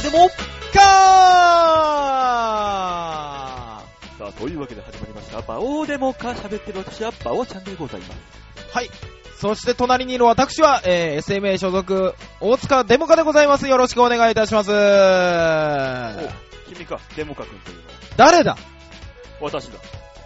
[0.00, 0.34] オでもか
[4.18, 5.42] さあ、というわけで始まりました。
[5.42, 8.12] バオーデモか喋ってる私はバオちゃんでございます。
[8.72, 8.90] ーはい。
[9.38, 13.68] そして隣にいる私は、えー、SMA 所属、大塚デモカでございます。
[13.68, 14.70] よろしくお願いいたします。
[14.70, 14.74] お
[16.72, 17.88] 君か、デモカ君というのは？
[18.16, 18.56] 誰だ？
[19.40, 19.78] 私だ。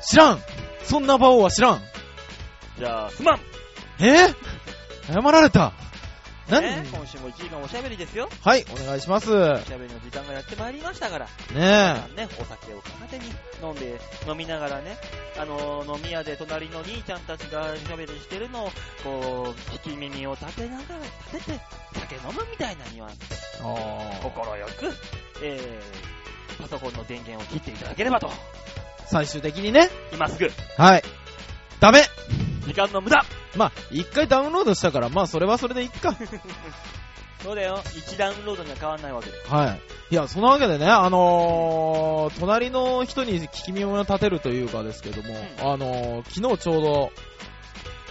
[0.03, 0.41] 知らん
[0.85, 1.81] そんな馬王は知らん
[2.79, 3.41] じゃあ、すまん
[3.99, 4.27] え？
[4.27, 4.35] ー、
[5.13, 5.73] 謝られた。
[6.49, 8.29] 何、ね、今週も1時間おしゃべりですよ。
[8.43, 9.33] はい、お願いします。
[9.33, 11.29] おねしゃべりの時間がやってまいりましたから。
[11.55, 12.17] え。
[12.17, 13.25] ね、お酒を片手に
[13.63, 13.99] 飲んで、
[14.29, 14.97] 飲みながらね、
[15.39, 18.71] あのー飲み屋で隣の兄ちゃんたちがおしゃべりしてるのを、
[19.03, 21.01] こう、聞き耳を立てながら、
[21.33, 21.61] 立てて、
[21.95, 23.63] 酒飲むみたいなニュアンス。
[24.23, 24.93] 心よく、
[25.43, 28.31] えー、パソコンの電源を切っていただければと。
[29.07, 29.89] 最終的にね。
[30.13, 31.03] 今すぐ、はい。
[31.81, 32.03] ダメ
[32.65, 33.25] 時間の無駄
[33.57, 36.15] まあ、一回ダウンロードしたから、まあ、それはそれでいっか。
[37.43, 37.77] そうだよ。
[37.85, 39.31] 1ダウンロードには変わんないわけ。
[39.55, 39.81] はい。
[40.11, 47.13] いや、そのわけでね、あのー、隣の人に聞き耳を立てるというかですけども、んあのー、昨日ちょうど、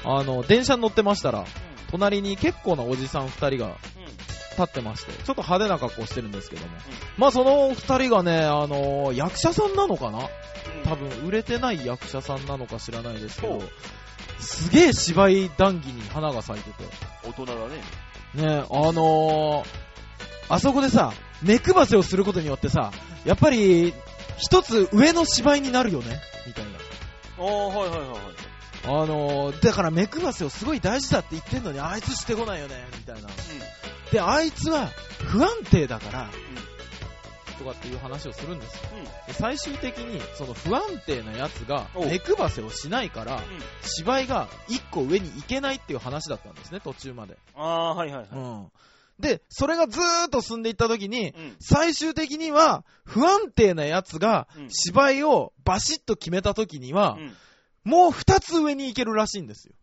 [0.05, 1.45] あの、電車に乗ってましたら、
[1.89, 3.72] 隣に結構なおじさん二人がうん。
[3.72, 3.73] うん。
[4.06, 6.72] 立ってまして、ちょっと派手な格好してるんですけども、
[7.17, 10.19] まあその二人がね、あのー、役者さんなのかな？
[10.19, 10.28] うん。
[10.83, 13.69] 多分売れてない役者さんなのか知らないですけどほう、
[14.39, 16.84] すげえ芝居談義に花が咲いてて、
[17.23, 17.81] 大人だね。
[18.34, 19.66] ね、あのー、
[20.50, 22.92] あそこでさ、目配せをすることによってさ、
[23.25, 23.94] やっぱり、
[24.38, 26.72] 一つ上の芝居になるよね、みたいな。
[27.38, 28.20] おー、はいはいはいはい。
[28.86, 33.30] あのー、だから目配せをすごい大事だって言ってんのに、あいつしてこないよね、みたいな。
[34.12, 34.90] で、あいつは
[35.25, 36.30] 不安定だから、
[37.56, 38.82] とかっていう話をするんですよ。
[39.28, 39.34] うん。
[39.34, 43.42] 最終的に、その不安定なやつが目配せをしないから、うん。
[43.82, 47.38] 芝居が一個上に行けないっていう話だったんですね、途中まで。
[47.56, 48.28] あー、はいはいはい。
[48.31, 48.72] うん。
[49.20, 51.56] で、それがずーっと進んでいった時に、うん。
[51.59, 57.34] 最終的には、不安定なやつがうん、芝居をバシッと決めた時にはう、ん。
[57.84, 59.74] もう二つ上に行けるらしいんですよ。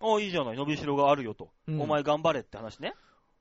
[0.00, 0.56] あいいじゃない。
[0.56, 1.50] 伸びしろがあるよと。
[1.68, 2.94] うんお前頑張れって話ね。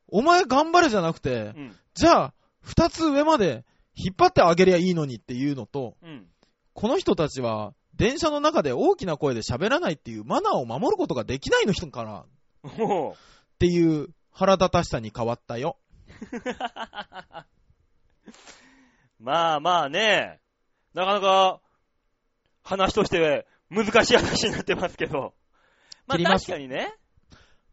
[0.07, 1.75] お前頑張れじゃなくてう、ん。
[1.93, 6.27] じゃあ、二つ上まで引っ張ってあげりゃいいのにっていうのと、うん。
[6.73, 12.25] この人たちは、電車の中で大きな声で喋らないっていうマナーを守ることができないの人かなっ。
[13.59, 15.77] ていう腹立たしさに変わったよ。
[19.19, 20.39] まあまあね、
[20.93, 21.61] なかなか、
[22.63, 25.33] 話として難しい話になってますけど。
[26.07, 26.93] まあ確かにね、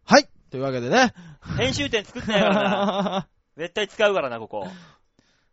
[0.04, 1.12] はいというわけでね。
[1.58, 3.28] 編集点作ってないからな。
[3.58, 4.68] 絶対使うからな、ここ。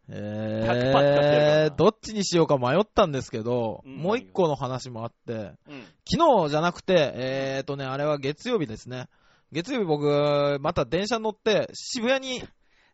[0.09, 5.33] 100%使ってやるからえー、などっちにしようか迷ったんですけど、うんもう一個の話もあって、
[5.67, 5.83] うん。
[6.07, 9.07] 昨日じゃなくて、えーとね、あれは月曜日ですね。
[9.51, 12.43] 月曜日僕、また電車乗って、渋谷に、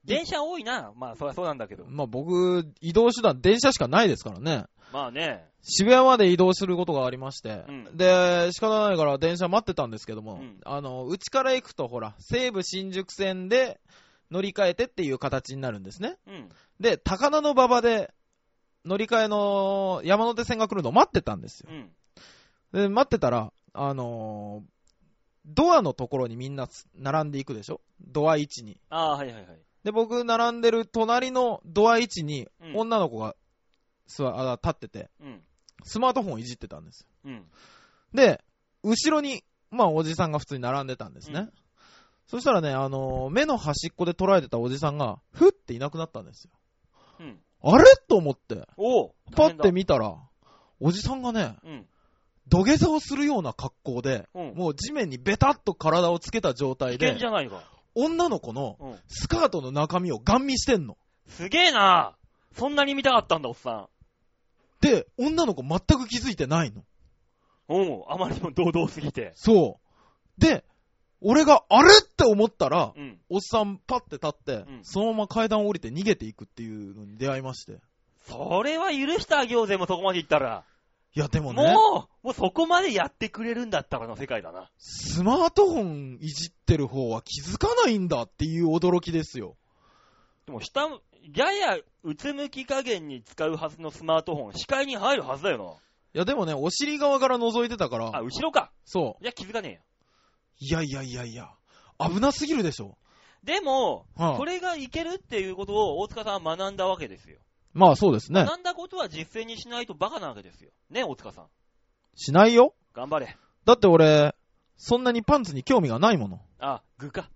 [0.06, 0.94] 電車多いな。
[0.96, 1.86] まあ、そりゃそうなんだけど。
[1.88, 4.66] まあ僕、移動手段、電車しかないですからね。
[4.94, 5.46] まあね。
[5.64, 13.80] 渋谷まで移動することがありまして、うんで、仕方ないから電車待ってたんですけども、うんあの、うちから行くとほら、西武新宿線で
[14.32, 16.18] 乗り換えてっていう形になるんですね。
[16.26, 16.50] うん。
[16.80, 18.14] で、高田馬場で
[18.86, 21.70] 乗り換えの山手線が来るのを待ってたんですよ。
[21.72, 21.92] うん。
[22.72, 24.72] で、待ってたら、あのー
[25.44, 27.82] ドアのところにみんなつ並んでいくでしょ？
[28.00, 28.80] ドア位置に。
[28.92, 29.46] ああ、はいはいはい。
[29.84, 33.36] で、僕、並んでる隣のドア位置にうん女の子が
[34.06, 35.42] 座あ立ってて、うん。
[35.84, 37.08] スマートフォンをいじってたんですよ。
[37.26, 37.46] うん。
[38.14, 38.44] で、
[38.84, 41.50] 後ろに、まあ、おじさんが普通に並んでたんですね。
[42.34, 46.52] うんそしたらね、あのー目の端っこで捉えてたおじさんが、ふっていなくなったんですよ。
[47.20, 47.40] うん。
[47.64, 47.84] あれ？
[48.08, 48.68] と思って、
[49.36, 50.18] パッて見たら、
[50.80, 51.88] おじさんがね、うん。
[52.48, 54.54] 土下座をするような格好で、うん。
[54.56, 57.62] もう地面にベタっと体をつけた状態で危険じ、ゃないか。
[57.94, 59.00] 女の子のうん。
[59.08, 60.98] スカートの中身をガン見してんの。
[61.28, 62.16] すげえな
[62.54, 63.88] そんなに見たかったんだ、おっさん。
[64.82, 66.84] で、女の子全く気づいてないの。
[67.68, 69.34] おうあまりにも堂々すぎて。
[69.36, 69.80] そ
[70.38, 70.42] う。
[70.42, 70.66] で、
[71.22, 73.20] 俺があれって思ったら、うん。
[73.30, 77.80] おっさんパッて立って、うんそのまま階段を降りて逃げていくっていうのに出会いまして。
[78.28, 80.64] それは許してあげようぜ、もうそこまで行ったら。
[81.14, 84.70] いや、でもね、もう、もうそこまでやってくれるんだったらの世界だな。
[84.78, 89.58] スマートフォンいじってる方は気づかないんだっていう驚きですよ。
[90.46, 90.88] でも下、
[91.36, 95.80] ややうつむき加減に使うはずのスマートフォン、視界に入るはずだよ
[96.14, 98.08] いや、でもね、お尻側から覗いてたかな。
[98.08, 98.72] あ、ら、後ろか。
[98.86, 99.80] そいや、気づかねえよ。
[100.62, 100.66] う。
[100.66, 101.50] いやいやいやいや、
[102.00, 102.98] 危なすぎるでしょ。
[103.44, 107.40] でも、はあこれがいけるっていうことを大塚さんは学んだわけですよ。
[107.74, 108.46] まあそうですね。
[108.46, 110.72] 学んだことは実践にしないとバカなわけですよ。
[110.90, 111.48] ね、大塚さん。
[112.16, 112.76] しないよ。
[112.94, 113.38] 頑張れ。
[113.66, 114.36] だって俺、
[114.78, 116.42] そんなにパンツに興味がないもの。
[116.60, 117.30] あ、具か。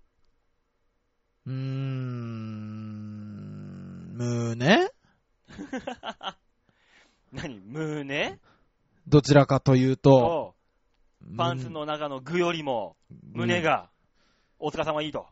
[1.45, 2.75] うーん、
[4.15, 4.89] 胸？
[7.31, 8.39] 何胸？
[9.07, 10.55] どちらかというと、と、
[11.37, 12.95] パンツの中の具よりも、
[13.33, 13.89] 胸が、
[14.59, 15.27] 大塚さんはいいと、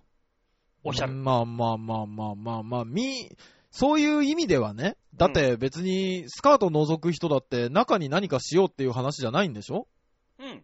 [0.84, 1.14] おっしゃる。
[1.14, 3.30] まあまあまあまあまあまあ、み、
[3.72, 9.88] そういう意味ではね、だって別にスカート覗く人だって中に何かしようっていう話じゃないんでしょ？
[10.40, 10.64] うん。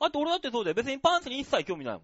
[0.00, 0.74] あと俺だってそうだよ。
[0.74, 2.02] 別にパンツに一切興味ないもん。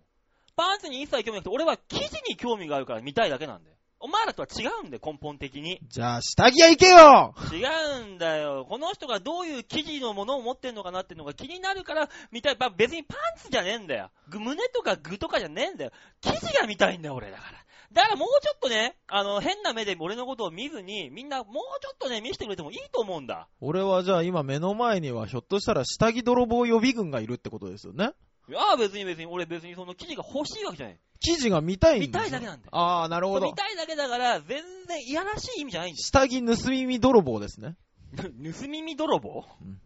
[0.54, 3.75] パンツに一切興味なくて、俺は生地に興味があるから見たいだけなんだよ。
[3.98, 5.80] お前らとは違うんだよ、根本的に。
[5.88, 7.64] じゃあ下着屋行けよ違
[8.02, 8.66] うんだよ。
[8.68, 12.56] この人がどういう生地のものを持ってんのかなっていうのが気になるから見たい。
[12.58, 14.10] まあ別にパンツじゃねえんだよ。
[14.28, 15.92] ぐ胸とか具とかじゃねえんだよ。
[16.20, 17.58] 生地が見たいんだよ、俺だから。
[17.92, 23.48] だからもうちょっとね、あの、変な目で俺のことを見ずに、みんなもうちょっとね、見せてくれてもいいと思うんだ。
[23.60, 28.10] 俺はじゃあ今目の前にはひょっとしたら下着泥棒予備軍がいるってことですよね？
[28.48, 30.98] いやあ別に別に、俺別にその生地が欲しいわけじゃない。
[31.20, 32.70] 記事が見たいんですよ見たいだけなんだよ。
[32.72, 33.54] ああ、なるほど見。
[33.54, 37.76] たいだけだから、全然いやらしい意味じゃないんです下着盗み見泥棒ですね。
[38.16, 38.24] よ。
[38.52, 39.80] 盗み見泥棒、うん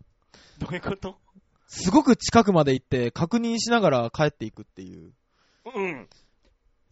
[0.59, 1.17] どういうこと？
[1.69, 5.13] すごく近くまで行って確認しながら帰っていくっていう。
[5.65, 6.09] うん。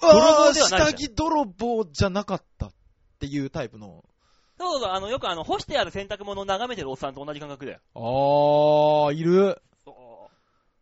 [0.00, 2.72] 泥泥棒ではない下着泥棒じゃなかったっ
[3.18, 4.04] ていうタイプの。
[4.58, 7.80] そうそう、あの、よくあの、干してある洗濯物を眺めてるおっさんと同じ感覚だよ。
[7.94, 9.60] あー、いる。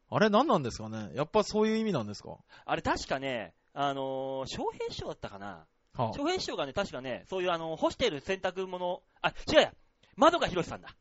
[0.08, 1.10] あれ何なんですかね？
[1.14, 2.36] やっぱそういう意味なんですか？
[2.64, 5.66] あれ確かね、あのー、翔平師匠だったかな？
[5.94, 9.72] は翔平師匠がね、確かね、そういうあの、干してる洗濯物、あ、違うや、
[10.14, 10.94] 窓かひろしさんだ。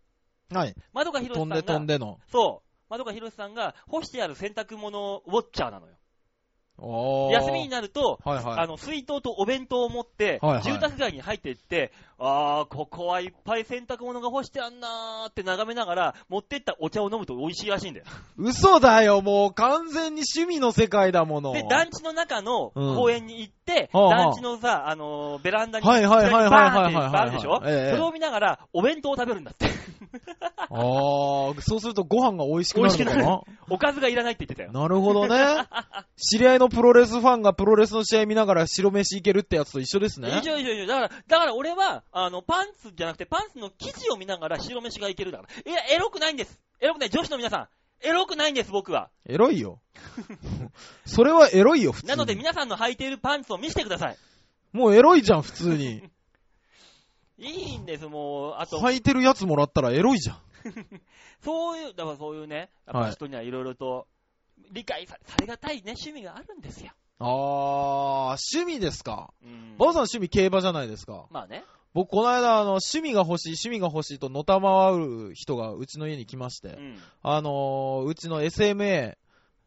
[0.52, 0.75] はい。
[0.94, 2.19] 窓かひろしさんが、飛んで飛んでの。
[2.31, 5.94] そう、窓かひろしさんが干してある洗濯物ウォッチャーなのよ。
[6.78, 7.31] あー。
[7.31, 8.60] 休みになると、はいはい。
[8.60, 18.06] あの、水筒とお弁当を持って、はいはい住宅街に入っていって、あー、ここはいっぱい洗濯物が干してあんなーって眺めながら、持ってったお茶を飲むと美味しいらしいんだよ。
[18.38, 21.52] 嘘だよ、もう完全に趣味の世界だもの。
[21.52, 26.90] で、団地の中のうん公園に行って、はあはあ団地のさ、あのーベランダに、はいはいはいは
[27.26, 27.62] いンっでしょ？
[27.66, 29.68] ええそれを見ながら、お弁当を食べるんだって。
[30.58, 33.42] あー、そうするとご飯が美味しくなるのかな？
[33.70, 34.72] おかずがいらないって言ってたよ。
[34.72, 35.66] なるほどね。
[36.16, 40.30] 知り合いのプロレスファンがプロレスの試合見ながら白飯いけるってやつと一緒ですね。
[40.40, 40.88] 以上以上以上。
[40.88, 45.72] だから、だから俺は、あの、パンツじゃなくて、パンツの生地を見ながら白飯がいけるだから。
[45.72, 46.62] いや、エロくないんです。
[46.80, 47.10] エロくない。
[47.10, 47.68] 女子の皆さん。
[48.08, 49.10] エロくないんです、僕は。
[49.26, 49.82] エロいよ。
[51.06, 52.10] それはエロいよ、普通に。
[52.12, 54.18] なので皆さんの履いているパンツを見せてください。
[54.72, 56.10] もうエロいじゃん、普通に。
[57.38, 58.56] いいんです、もう。
[58.60, 60.42] あと、履いてるやつもらったらエロいじゃん。
[61.44, 64.08] そういう、だからそういうね、やっはいぱ人にはいろいろと
[64.72, 66.92] 理解さされがたいね、趣味があるんですよ。
[67.20, 69.34] あー、趣味ですか。
[69.44, 71.26] うんバオさん趣味競馬じゃないですか。
[71.30, 71.66] まあね。
[71.95, 76.97] 僕、この間、あの、趣味が欲しい、趣味が欲しいとのたまわる人がうちの家に来まして、うん。
[77.24, 79.15] あのー、うちの SMA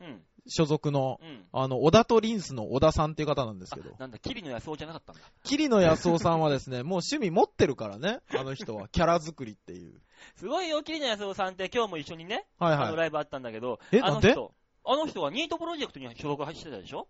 [0.03, 0.23] うん。
[0.47, 1.47] 所属の、うん。
[1.53, 5.23] あの、小田とリンスの小田さんっていう方なんですけどあ、なんだ、桐野安夫じゃなかったんだ。
[5.43, 8.89] 桐野安夫さんはですね、もう趣味持ってるからね、あの人は。
[8.93, 9.99] キャラ作りっていう。
[10.37, 12.97] すごいよ、桐野安夫さんって今日も一緒にね、あのはいはい。
[12.97, 14.33] ライブあったんだけど、えなんで？
[14.33, 14.55] あの人、
[14.85, 17.09] あの人はニートプロジェクトに所属してたでしょ？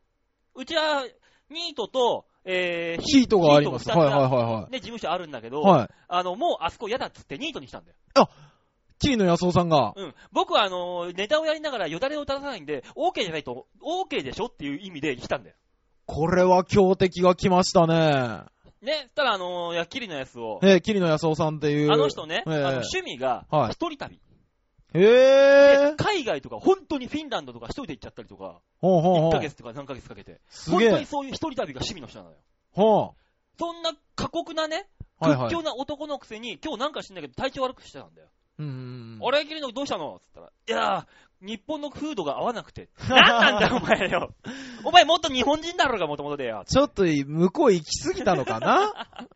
[0.55, 1.05] うちは、
[1.51, 3.89] ニートと、えー、ヒートがあります。
[3.91, 5.65] はいはいはいはね、事務所あるんだけど、い。
[5.65, 5.89] はい。
[6.09, 8.29] あの、もうあそこ嫌だっつってニートにしたんだよ。
[8.99, 10.15] 桐野安夫さんが、うん。
[10.33, 15.57] 僕はあの、ネタをやりながらよだれを出さないんで、OK じゃないと、OK でしょっていう意味で来たんだよ。
[16.07, 18.43] これは強敵が来ましたね。
[18.83, 21.93] ね、そしたらあの、いや、桐野安夫、えー、桐野安夫さんっていう。
[21.93, 24.21] あの人ね、ええあの趣味がはい一人旅。
[24.95, 25.97] へでー。
[25.97, 28.49] 海外とか、本当にフィンランドとか一人で行っちゃったりとか、1
[28.81, 29.33] ほうほうほう。
[29.33, 30.71] ヶ月とか何ヶ月かけて、す。
[30.71, 32.37] 本当にそういう一人旅が趣味の人なのよ。
[32.73, 33.15] ほ
[33.59, 34.89] そんな過酷なね、
[35.21, 35.25] う。
[35.25, 35.63] はいはい屈強。
[35.63, 38.29] な男のくせに、今日なんか知んないけど体調悪くしてたんだよ。
[38.59, 39.29] うんうんうん。
[39.29, 40.21] あれ、桐野どうしたの？
[40.25, 42.89] つったら、いやー、日本の風土が合わなくて。
[43.09, 44.35] なんなんだよ、お前よ。
[44.85, 46.65] お前もっと日本人だろうが、もともとでよ。
[46.67, 49.29] ちょっと向こう行き過ぎたのかな？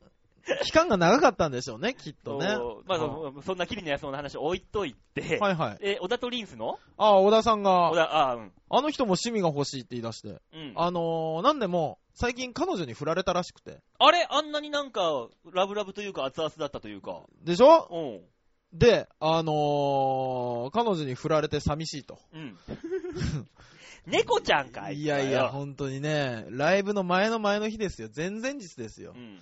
[0.65, 2.47] 期間が長かったんでしょうね、きっとね。
[2.87, 5.79] まあ、そそんな桐野安夫の話置いといて、はいはい。
[5.81, 6.79] え、小田とリンスの？
[6.97, 8.53] あ、小田さんが小、田、あーうん。
[8.71, 10.41] あの人も趣味が欲しいって言い出して。
[10.53, 10.73] うん。
[10.77, 13.79] あのー、なんでも、最近彼女に振られたらしくて。
[13.99, 14.27] あれ？
[14.29, 17.23] あんなになんか、ラブラブというか熱々だったというか。
[17.43, 17.89] でしょ？
[17.91, 18.79] うん。
[18.79, 22.19] で、あのー、彼女に振られて寂しいと。
[22.33, 22.59] うん。
[24.07, 28.09] 猫ちゃんかいいやいや、本当にね、ライブの前の前の日ですよ。
[28.15, 29.19] 前々日ですよう。
[29.19, 29.41] ん。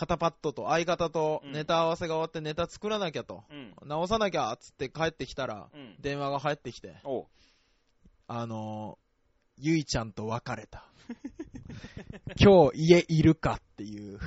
[0.00, 3.44] 肩パッドと相方とうんネタ合わせが終わってネタ作らなきゃと。
[3.50, 3.74] うん。
[3.86, 5.94] 直さなきゃっつって帰ってきたら、うん。
[6.00, 6.94] 電話が入ってきて。
[8.26, 10.86] あのー、ゆいちゃんと別れた。
[12.40, 14.18] 今日家いるかっていう。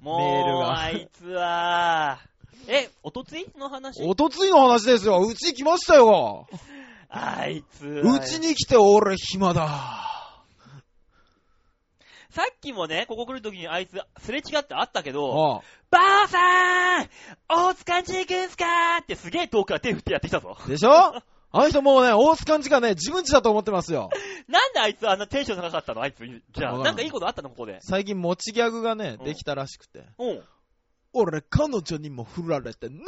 [0.00, 2.20] メールがあいつは、
[2.68, 4.04] え、おとついの話？
[4.04, 5.18] おとついの話ですよ。
[5.20, 6.46] うち来ましたよ。
[7.08, 10.15] あいつはうちに来て俺暇だ。
[12.36, 17.08] さっきもね、ここ来るときにあいつ、すれ違ってあったけど、ばあさん
[17.48, 20.54] 大塚んち行くんすかーってすげえ遠くから手振ってやってきたぞ。
[20.68, 20.90] でしょ？
[21.50, 24.10] あの人もうね、大塚んちがね、自分ちだと思ってますよ。
[24.48, 26.02] なんであいつあんなテンション高かったの？
[26.02, 26.18] あいつ。
[26.26, 27.48] じゃあ、なんかいいことあったの？
[27.48, 27.78] ここで。
[27.80, 30.04] 最近持ちギャグがねう、んできたらしくて。
[30.18, 30.44] うん。
[31.14, 33.00] 俺、彼女にも振られて、なん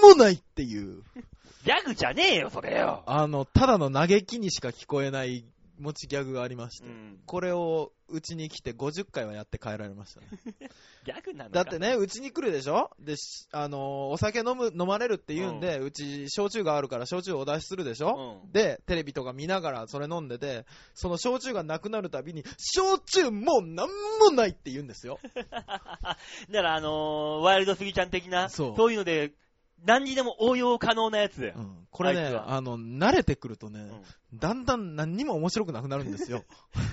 [0.00, 1.02] もないっていう、
[1.66, 3.02] ギャグじゃねえよ、それよ。
[3.06, 5.44] あの、ただの嘆きにしか聞こえない
[5.80, 6.86] 持ちギャグがありまして。
[6.86, 7.18] うん。
[7.26, 10.26] これをうちに来て50回はやって帰られましたね。
[11.04, 12.90] ギャグなのかだってね、うちに来るでしょ？
[12.98, 18.52] で、しあのーお酒飲む、飲まれるって言うんで、うち、焼酎があるから焼酎お出しするでしょ、うん。
[18.52, 23.88] で、テレビとか見ながらそれ飲んでて、その焼酎がなくなるたびに、焼酎もうなん
[24.20, 25.18] もないって言うんですよ。
[25.34, 25.68] だか
[26.50, 29.32] ら、あのー、ワイルドスギちゃん的な、そうそういうので、
[29.84, 31.52] 何にでも応用可能なやつ。
[31.56, 36.44] うん、これねあいつ、はあの、慣れてくるとね、うんだんだん何にも面白くなくなるんですよ。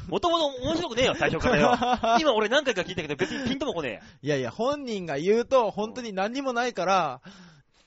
[0.08, 1.78] もともと面白くねえよ、最初からよ。
[2.20, 7.22] 今俺何回か聞いたけど、別にピンともこねいやいや、本人が言うと、本当に何にもないから、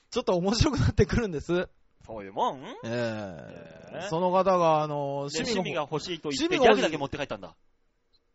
[0.09, 1.53] ちょっと面白くなってくるんです。
[1.53, 1.65] え。
[2.05, 2.63] そういうもん？
[2.63, 7.55] ええええその方が、あの、で趣味が趣味が欲しいと言って、ギ趣味が欲しいャグだけ持って帰ったんだ。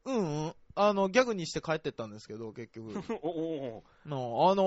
[0.04, 0.54] うんうん。
[0.76, 2.92] あの、ギャグにして帰ってったんですけど、結局。
[3.23, 4.62] おおおのあの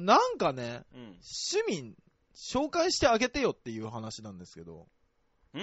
[0.00, 1.00] ー、なんかね、うん。
[1.02, 1.94] 趣味、
[2.34, 4.86] 紹介してあげてよっていう話なんですけど。
[5.54, 5.58] ん？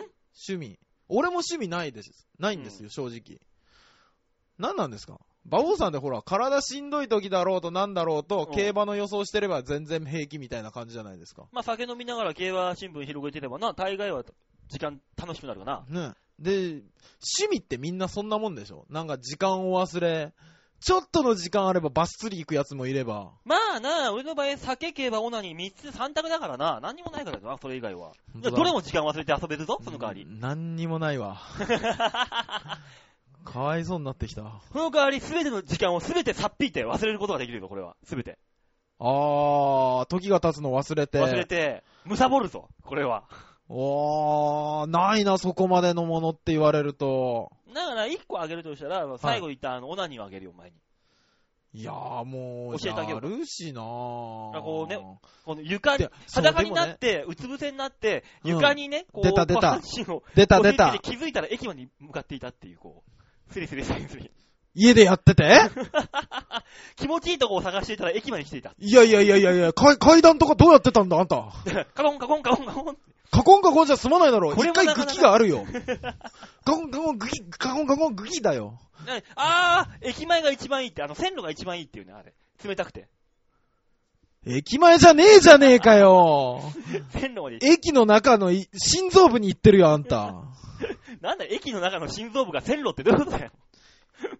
[0.49, 0.79] 趣味。
[1.07, 2.27] 俺も趣味ないです。
[2.39, 3.39] ないんですよ、正直。
[4.57, 5.19] 何なんですか？
[5.45, 11.47] 馬王さんでほら、体しんどい時だろうとなんだろうとう、ん競馬の予想してれば全然平気みたいな感じじゃないですか。
[11.53, 14.25] まあ、酒飲みながら競馬新聞広げてればな、大概は
[14.67, 16.09] 時間楽しくなるかな。
[16.09, 16.15] ね。
[16.39, 18.85] で、趣味ってみんなそんなもんでしょ？
[18.89, 20.33] なんか時間を忘れ、
[20.79, 23.31] ちょっとの時間あればバス釣り行くやつもいれば。
[23.45, 28.11] まあな、俺の場合、酒、競馬、オナニー3つ3択だからな、何にもないからな、それ以外は。
[28.35, 30.23] どれも時間忘れて遊べるぞ、その代わり。
[30.23, 31.41] うん何にもないわ。
[33.43, 34.61] かわいそうになってきた。
[34.71, 37.95] その代わり、すべての時間をすべてさっぴいて忘れることができるぞ、これは。
[38.03, 38.37] すべて。
[38.99, 41.19] あー、時が経つの忘れて。
[41.19, 43.23] 忘れて、むさぼるぞ、これは。
[43.69, 47.51] おー、ないな、そこまでのものって言われると。
[47.73, 50.77] だから、1個あげるとしたら、最後言ったあの、オナニーをあげるよ、前に。
[51.73, 54.97] いやーもう、教えてあげようやるしなーあこうね
[55.45, 59.79] この床に裸になって、うつ伏せになって、うん床にね、こう、出た出た
[60.33, 63.03] 出た出た気づいたら駅まで向かっていたっていう、こ
[63.49, 64.31] う、スリスリスリスリ。
[64.73, 65.59] 家でやってて？
[66.97, 68.73] 気持ちいいとこを探していたら駅まで来ていた。
[68.77, 71.51] いやいやいやいやいや、階階段とかどうやってたんだ、あんた。
[71.93, 72.97] カコンカコンカコンカコン。
[73.31, 74.55] カコンカコンじゃ済まないだろ。
[74.55, 75.65] これ一回もなかなかグキがあるよ。
[76.65, 78.79] カコンカコングキ、カコンカコングキだよ。
[79.05, 82.33] ねあー、駅前が一番いいって、あの、線路が一番いいっていうね、あれ。
[82.63, 83.07] 冷たくて。
[84.45, 86.61] 駅前じゃねえじゃねえかよ。
[87.11, 87.59] 線路まで。
[87.61, 90.33] 駅の中のい心臓部に行ってるよ、あんた。
[91.21, 93.51] なんだ、駅の中の心臓部が線路ってどういうことだよ。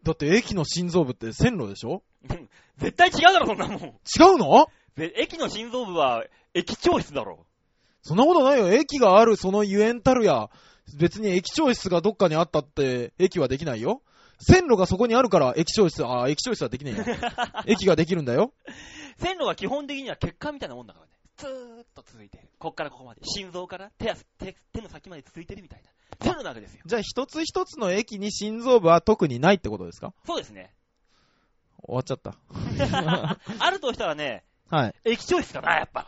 [0.04, 2.02] だって駅の心臓部って線路でしょ？
[2.30, 3.80] うん絶対違うだろ、そんなもん。
[3.80, 4.68] 違うの？
[4.96, 7.46] で駅の心臓部は、駅長室だろ。
[8.08, 8.72] そんなことないよ。
[8.72, 10.50] 駅があるそのゆえんたるや、
[10.98, 14.02] 別に駅長室がどっかにあったって、駅はできないよ。
[14.40, 17.64] 線路がそこにあるから、駅長室、あー、駅長室はできねえや。
[17.68, 18.54] 駅ができるんだよ。
[19.18, 21.12] 線路は基本的には血管みたいなもんだからね。
[21.36, 22.50] ずーっと続いてる。
[22.60, 23.22] こっからここまで。
[23.26, 25.90] 心臓から手足手手の先まで続いてるみたいな。
[26.24, 26.82] 線路なわけですよ。
[26.86, 30.14] じゃあ一つ一つの駅に心臓部は特にないってことですか？
[30.26, 30.74] そうですね。
[31.84, 32.38] 終わっちゃった。
[33.60, 34.96] あるとしたらね、はい。
[35.04, 36.08] 駅長室かな、やっぱ。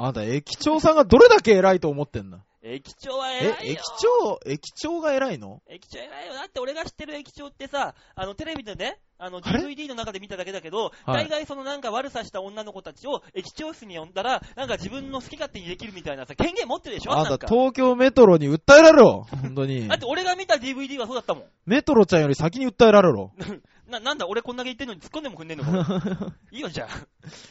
[0.00, 5.62] あんた駅長さんがどれだけ偉いと思ってんだ駅長はえ偉いよ。、駅長、駅長が偉いの？
[5.70, 6.34] 駅長偉いよ。
[6.34, 17.12] だって俺が知ってる駅長ってさ、あの、テレビでね、あの、DVD の中で見ただけだけど、はい大概そのなんか悪さした女の子たちを駅長室に呼んだら、なんか自分の好き勝手にできるみたいなさ、権限持ってるでしょ？
[17.16, 17.38] あん。
[17.38, 19.94] た東京メトロに訴えられろ本当に だ。
[19.94, 21.44] って俺が見た DVD はそうだったもん。
[21.64, 23.32] メトロちゃんより先に訴えられろ。
[23.88, 26.34] な、なんだ俺こんだけ言ってんのに突っ込んでもくんねえのか？
[26.52, 26.88] いいよ、じゃ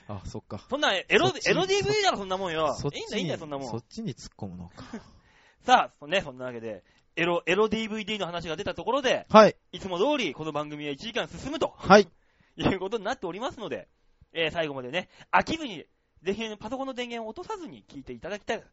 [0.07, 0.13] あ。
[0.13, 0.63] あ、そっか。
[0.69, 2.75] そんな、エロエロ DVD だろ、そんなもんよ。
[2.75, 3.69] そっちいいんだ、いいんだよ、そんなもん。
[3.69, 4.85] そっちに突っ込むのか。
[5.65, 6.83] さあ、ね、そんなわけで、
[7.15, 9.55] エロ、エロ DVD の話が出たところで、はい。
[9.71, 12.07] いつも通りこの番組は1時間進むとはい。
[12.55, 13.87] いうことになっておりますので、
[14.33, 15.85] えー最後までね、飽きずに、
[16.21, 18.63] ぜひパソコンの電源を落とさずに聞いていただきたい。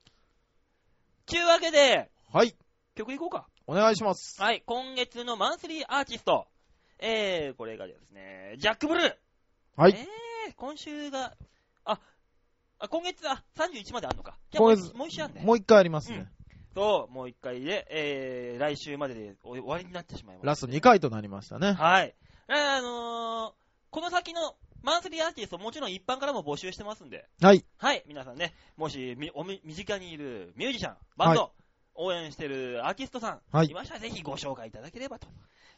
[1.27, 2.55] ちゅうわけで、はい。
[2.95, 3.49] 曲いこうか。
[3.67, 4.41] お願いします。
[4.41, 6.47] はい、今月のマンスリーアーティスト。
[6.99, 9.15] えー、これがですね、ジャック・ブルー。
[9.77, 9.93] はい。
[9.93, 11.35] えー、今週が、
[11.85, 12.01] あ、
[12.79, 14.39] あ今月、あ、31まであんのか。
[14.51, 15.43] じゃあ今月もうもう一週あんね。
[15.45, 16.29] もう一回ありますね。
[16.75, 20.47] そう、もう一回で、えー、来週までで終わりになってしまいます。
[20.47, 21.73] ラスト2回となりましたね。
[21.73, 22.15] はい。
[22.49, 23.53] あのー、
[23.91, 27.65] この先のマンスリーアーティスト、もちろん一般からも募集してますんで、はい。
[27.79, 31.53] はい、皆さんね、もし、みおみ身近にいるミュージシャン、バンド、
[31.95, 35.29] 応援してるアーティストさん、はいいましたらぜひご紹介いただければと。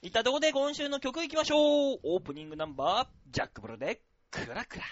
[0.07, 4.85] いったとこで今週の曲いきましょうオープニングナンバー、ジャックブルで、クラクラ。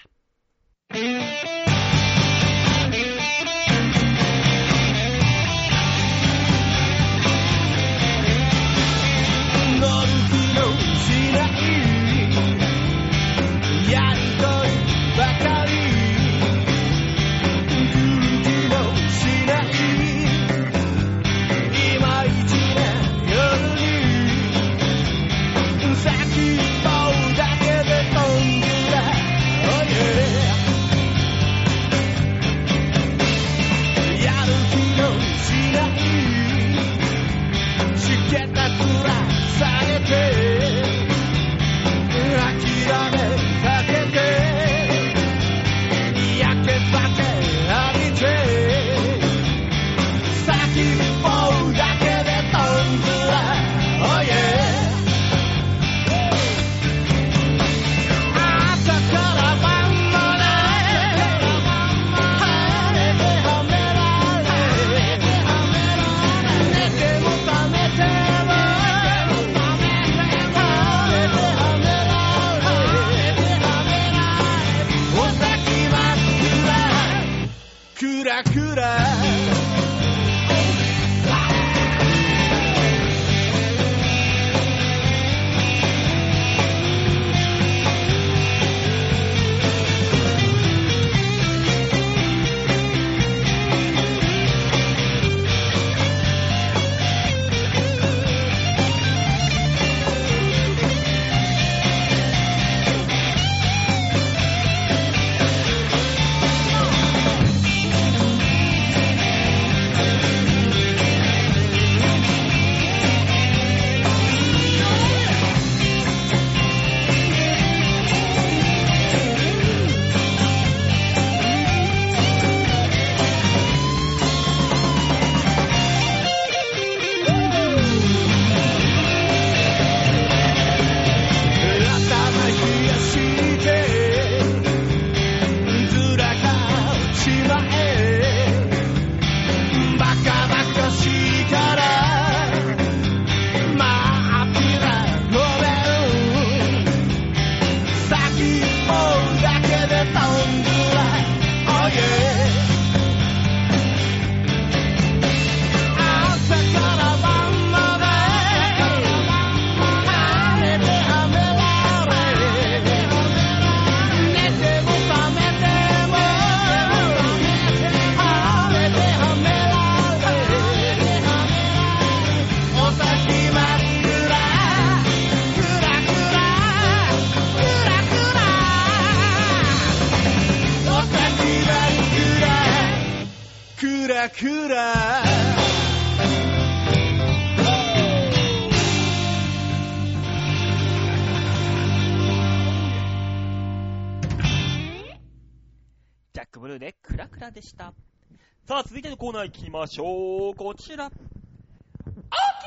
[199.54, 200.54] きましょう。
[200.54, 201.06] こちら。
[201.06, 201.12] 大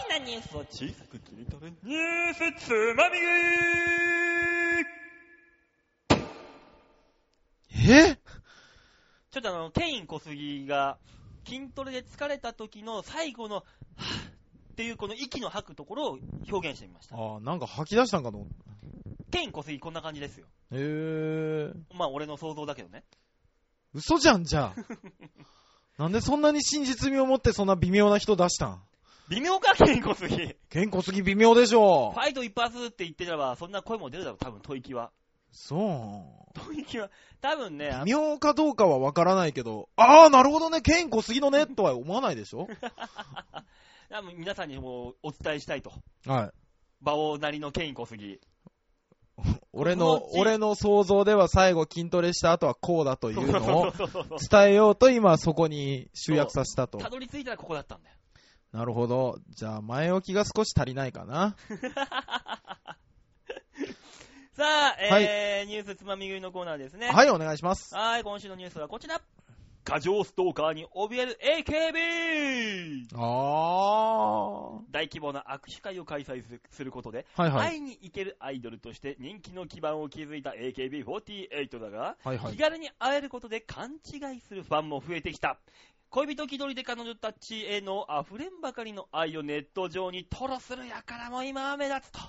[0.07, 3.23] きなニュースを小さく切り取るニュースつまみ食
[7.83, 8.17] いえ？
[9.31, 10.97] ちょっとあの、ケイン小杉が
[11.45, 14.29] 筋トレで疲れた時の最後の、はぁ
[14.71, 16.19] っていうこの息の吐くところを
[16.49, 17.17] 表現してみました。
[17.17, 18.55] ああ、なんか吐き出したんかと思った。
[19.31, 20.45] ケイン小杉こんな感じですよ。
[20.71, 21.73] へえ。
[21.93, 23.03] まあ俺の想像だけどね。
[23.93, 24.75] 嘘じゃん、じゃあ。
[25.97, 28.81] なんでそんなに真実味を持ってそんな微妙な人出したん？
[29.29, 30.55] 微妙か、ケイン小杉。
[30.69, 32.17] 健康すぎ微妙でしょフ。
[32.19, 35.11] ァイト一発って言ってれば、そんな声も出るだろう、多分、吐息は。
[35.51, 35.75] そ
[36.55, 36.59] う。
[36.59, 37.09] 吐息は、
[37.41, 42.67] 多分ね、あ微妙かどうかはわからないけど、ああ、なるほどね、健康すぎのね、とは思わないでしょ？
[44.09, 45.91] 多分皆さんにもお伝えしたいと。
[46.25, 46.51] はい。
[47.01, 48.39] 馬王なりのケイン小杉。
[49.71, 53.93] 俺の俺の想像では最後筋トレした後はこうだというのを
[54.49, 57.09] 伝えようと今そこに集約させたとた。
[57.09, 58.15] どり着いたらここだったんだよ。
[58.71, 59.39] なるほど。
[59.49, 61.55] じゃあ前置きが少し足りないかな。
[64.53, 67.09] さあ、えーはいニュースつまみ食いのコーナーですね。
[67.09, 67.93] はい、お願いします。
[67.93, 69.21] はい、今週のニュースはこちら。
[69.87, 73.07] 過剰ストーカーに怯える AKB!
[73.15, 77.41] あ大規模な握手会を開催することで、ー。
[77.41, 77.67] はいはい。
[77.69, 82.57] 会いに行けるアイドルとして人気の基盤を築いた AKB48 だが、はいはい気。
[82.57, 85.57] 軽に会えることで勘違いするファンも増えてきた。
[86.09, 92.19] 恋人気取りで彼女たちへの溢れんばかりの愛をネット上に吐露する輩も今は目立つと。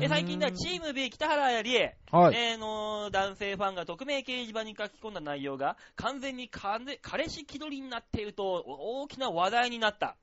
[0.00, 2.36] え最近ではチーム B 北原りえ、はい。
[2.36, 10.16] えーの男性ファンが匿名掲示板に書き込んだ内容が完全に彼彼氏気取りになっていると大きな話題になった。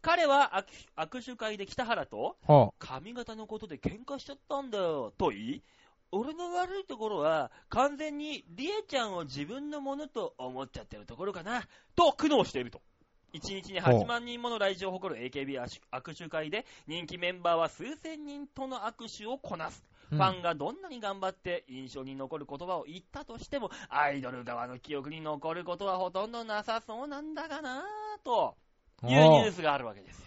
[0.00, 0.62] 彼は
[0.96, 5.62] 握握手会で北原とは髪型のことで喧嘩しちゃったんだよと言い、
[6.12, 11.64] 俺の悪いところは完全にリエちゃんを自分のものと思っちゃってるところかな
[11.96, 12.82] と苦悩していると。
[13.34, 15.60] 1日に8万人もの来場を誇る AKB
[15.92, 19.84] 握手会で人気メンバーは数千人との握手をこなす。
[19.88, 28.54] うんファンがどんなに頑張って印象に残る言葉を言ったとしても、アイドル側の記憶に残ることはほとんどなさそうなんだがなぁと
[29.02, 30.26] いうニュースがあるわけですよ。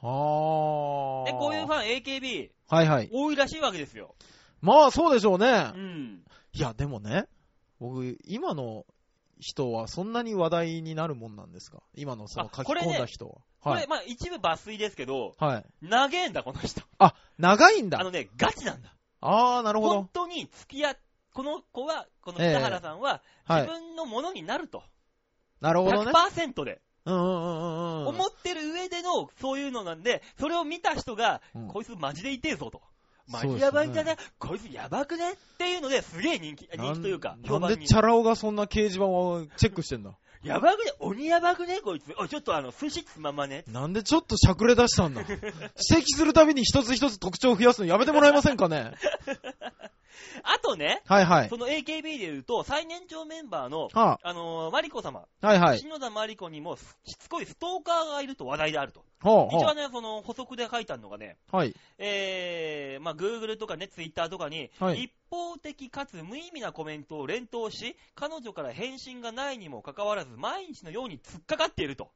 [0.00, 1.30] はあ。
[1.30, 3.10] で、こういうファン AKB はいはい。
[3.12, 4.14] 多いらしいわけですよ。
[4.60, 5.78] まあ、そうでしょうねう。
[5.78, 6.24] ん。
[6.54, 7.26] いや、でもね、
[7.78, 8.86] 僕、今の
[9.42, 11.82] 人はそんなに話題になるもんなんですか？
[11.94, 13.34] 今のその書き込んだ人は。
[13.60, 13.86] これ、はい。
[13.88, 15.64] まあ一部抜粋ですけど、はい。
[15.82, 16.80] 長えんだ、この人。
[16.98, 18.04] あ、長いんだあ。
[18.04, 18.94] のね、ガチなんだ。
[19.20, 19.94] ああ、なるほど。
[19.96, 20.96] 本当に付き合っ、
[21.32, 23.72] この子は、この北原さんは、はい自。
[23.72, 24.82] 分のものになると。
[25.60, 26.12] なるほどね。
[26.12, 26.80] 100%で。
[27.04, 28.06] うんうんうんうんうん。
[28.08, 32.82] 思ってる上での、そういうのなんで、それを見た人が、うんこいつマジで痛えぞと。
[33.28, 33.60] マジそうですね。
[33.66, 35.32] やばいんじゃねこいつやばくね？
[35.32, 37.94] っていうのですげえ人気、人気というか、評判になんでチ。
[37.94, 40.10] ャラ男がそんな掲示板をチェックしてんだ
[40.42, 40.92] やばくね？
[40.98, 42.12] 鬼やばくねこいつ。
[42.18, 43.64] おい、ちょっとあの、寿司つままね。
[43.68, 45.20] なんでちょっとしゃくれ出したんだ？
[45.28, 48.92] 指摘するたびに一つ一つ特徴を増やすのやめてもらえませんかね？
[50.42, 51.48] あとね、はいはい。
[51.48, 55.78] その AKB で言うと、最年長メンバーの、はあのーマリコ様、あ、はいはい。
[55.78, 59.04] 篠田マリコにもしつこいストーカーがいると話題であると。
[59.22, 61.56] ほうほ一応ね、その補足で書いてあるのがね、う。
[61.56, 61.74] はい。
[61.98, 72.10] えー、まあ、Google とかね、Twitter とかに、はい一方的かつ無意味なコメントを連投し、彼女から返信がないにもかかわらず、毎日のように突っかかっていると。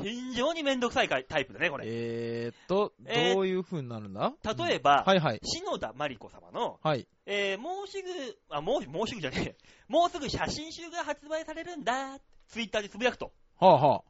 [0.00, 1.84] 非常にめんどくさいタイプだね、これ。
[1.86, 4.32] えーっと、えーどういう風になるんだ？
[4.42, 5.40] 例えば、はいはい。
[5.42, 7.06] 篠田マリコ様の、はい。
[7.26, 8.08] えー、もうすぐ、
[8.48, 9.56] あ、もう、もうすぐじゃねえ。
[9.88, 12.18] もうすぐ写真集が発売されるんだ。
[12.48, 13.32] ツイッターでつぶやくと。
[13.58, 14.02] はあはっ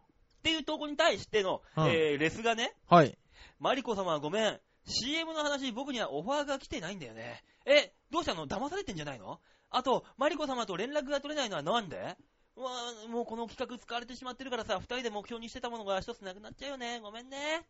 [0.43, 2.97] ていう投稿に対しての、うんえー、レスがね、あ。
[2.97, 3.19] はい。
[3.59, 4.61] マリコ様はごめん。
[4.85, 7.43] CM の話、僕にはオファーが来てないんだよね。
[7.67, 8.49] え、どうしたの？
[8.49, 9.39] 騙されてんじゃないの？
[9.71, 12.17] あと、マリコ様と連絡が取れないのはなんで？
[12.57, 17.01] うわーもうこの企画使われてしまってるからさ、二人で目標にしてたものが一つなくなっちゃうよね。
[17.01, 17.67] ごめんね。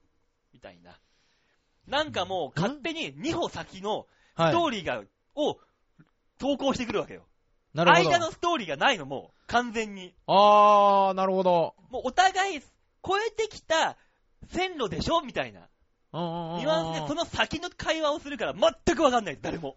[0.53, 0.99] みたいな。
[1.87, 4.53] なんかもう勝手に2歩先のはい。
[4.53, 5.03] ストーリーが、
[5.35, 5.59] を
[6.39, 7.27] 投稿してくるわけよ。
[7.75, 8.11] なるほど。
[8.11, 9.47] 間のストーリーがないの、もう。
[9.47, 10.15] 完全に。
[10.27, 11.75] あー、なるほど。
[11.91, 12.61] もうお互い
[13.07, 13.97] 超えてきた
[14.51, 15.21] 線路でしょ？
[15.21, 15.69] みたいな。
[16.13, 19.39] うんうんうんうんニュアンスでその先の会話をするから全くわかんない。
[19.41, 19.77] 誰も。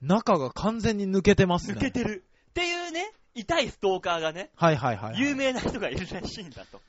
[0.00, 1.74] 中が完全に抜けてますね。
[1.74, 2.24] 抜けてる。
[2.50, 5.20] っていうね、痛いストーカーがね、はいはいはいはい。
[5.20, 6.80] 有名な人がいるらしいんだと。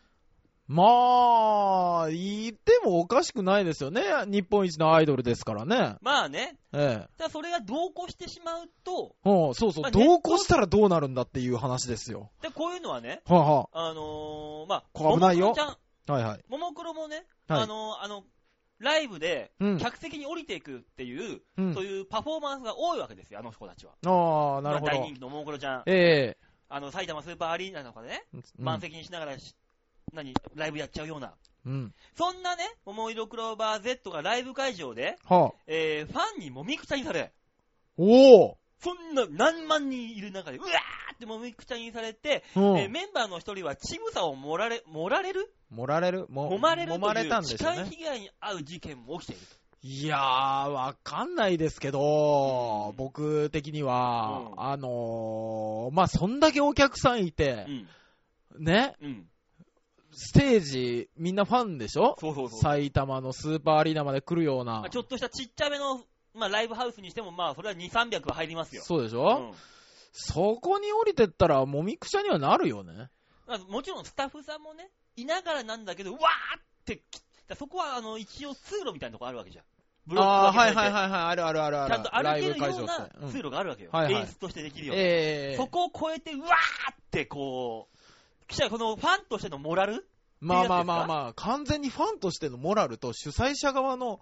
[0.67, 4.04] まあ、言ってもおかしくないですよね。
[4.27, 5.97] 日本一のアイドルですからね。
[6.01, 7.17] まあね、ええ。
[7.17, 9.84] ただそれが同行してしまうと、うん、そうそう。
[9.84, 12.32] まあ同行したらどうなるんだっていう話ですよ。
[12.41, 15.54] でこういうのはね、はあ、はあのー、まあ、危ないよ
[16.08, 16.43] はいはい。
[16.47, 18.23] ももクロもね、はいあのー、あの、
[18.82, 19.78] ライブでうん。
[19.78, 23.94] 客席に降りていくっていう、うんそういうパフォーマンスが多いわけですよ、あの子たちは。
[24.06, 25.06] ああ、なるほどまあ大。
[25.06, 26.38] 人気のももクロちゃん、ええ
[26.70, 29.56] あの、埼玉スーパーアリーナとかでね、うん満席にしながらし、
[30.13, 31.34] 何、ライブやっちゃうような。
[31.65, 31.94] うん。
[32.15, 35.54] そんなね、桃色クローバー Z がライブ会場で、はあ。
[35.67, 37.32] えー、ファンにもみくちゃにされ、
[37.98, 42.63] おおそんな何万人いる中で、うわーってもみくちゃにされて、うん。
[42.80, 45.54] えーメンバーの一人は乳草を盛られ、盛られる？
[45.70, 46.26] 盛られる？
[46.30, 47.78] も揉まれる揉まれという痴たんでしょうね。
[47.78, 49.62] 漢被害に遭う事件も起きていると。
[49.84, 57.65] いやー、わかんないですけど、うん僕的には、うんあのー、まあ、そんだけお客さんいて
[58.56, 58.65] う、ん。
[58.65, 59.28] ね、うん。
[60.13, 62.15] ステージ、みんなファンでしょ？
[62.20, 62.60] そうそうそう。
[62.60, 64.89] 埼玉のスーパーアリーナまで来るようなまあ。
[64.89, 66.02] ちょっとしたちっちゃめの、
[66.34, 68.84] まあ、ライブハウスにしても、まあ、それは2、300は入りますよ。
[68.84, 69.54] そうでしょ、うん
[70.13, 73.10] そこに降りてったら、もみくちゃにはなるよね。
[73.48, 77.02] まあもちろんスタッフさんもね、いながらなんだけど、うわーって
[77.56, 79.65] そこはあの一応通路みたいなとこあるわけじゃん。
[80.06, 81.94] ブロああー、はいック分けされてはいはいはい、あるあるあるある。
[81.94, 83.89] ちゃんと歩けるような通路があるわけよ。
[83.94, 85.02] はいはい演出としてできるような。
[85.02, 86.52] ええそこを越えて、うわー
[86.91, 90.06] ってこう、記者このファンとしてのモラル？
[90.41, 94.20] まあまあまあまあ、完全にファンとしてのモラルと主催者側の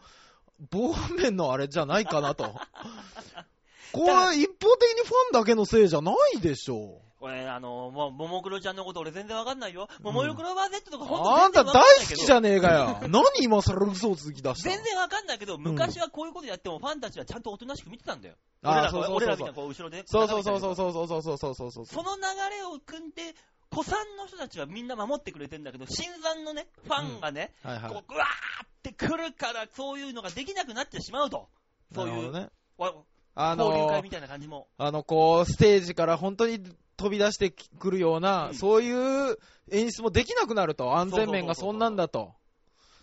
[0.72, 2.44] 防面のあれじゃないかなと。
[3.92, 9.90] これ一方的にファンだけのせいじゃないでしょこれ、あの、もう、ももクロちゃんのこと俺全然わかんないよ。
[10.02, 11.08] ももよクローバー Z とかう。
[11.08, 11.74] 本当あんた大。
[11.74, 13.00] 好きじゃねえかよ。
[13.10, 14.76] 何今更嘘をつき出したの？
[14.76, 18.36] 全然わかんないけど、昔はこういうことやってもファンたちはちゃんとおとなしく見てたんだよ。
[18.64, 20.04] 俺あーらがそうそうそうそう俺らみたいなこう後ろで。
[20.06, 20.76] そうそうそうそうう。
[20.76, 21.86] そうそうそうそうそうそうそう。
[21.86, 22.22] その流
[22.56, 23.36] れを組んで、
[23.72, 27.92] 古参の人たちはみんな守ってくれてんだけど、新参のね、ファンがね、はいはい。
[27.92, 31.48] こう、ぐわーって来るから、そういうのができなくなってしまうと。
[31.94, 32.50] そういう、ね。
[32.78, 32.94] わ
[33.36, 34.68] あの交流会みたいな感じも。
[34.78, 36.64] あの、こう、ステージから本当に
[36.98, 38.92] 飛び出してくるような、うんそうい
[39.32, 39.38] う
[39.72, 40.98] 演出もできなくなると。
[40.98, 42.34] 安全面がそんなんだと。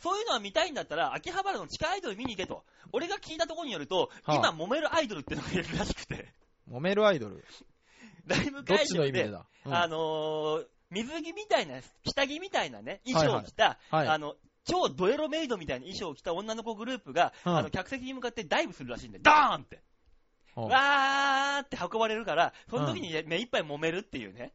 [0.02, 2.64] そういうのは見たいんだったら、秋葉原の地下アイドル見に行けと。
[2.92, 6.33] 俺が聞いたところによると、はあ今揉めるアイドルってのがいるらしくて、
[6.70, 7.44] 揉めるアイドル。
[8.26, 9.24] ライブ会場で。
[9.24, 19.82] うんあのー、水着みたいな、下着みたいなね、衣装を着た、はいあの、超ドエロメイドみたいな衣装を着た女の子グループが、うんあの、客席に向かってダイブするらしいんで、ダーンって、うん
[20.56, 24.54] わーって運ばれるから、その時に目いっぱい揉めるっていうね。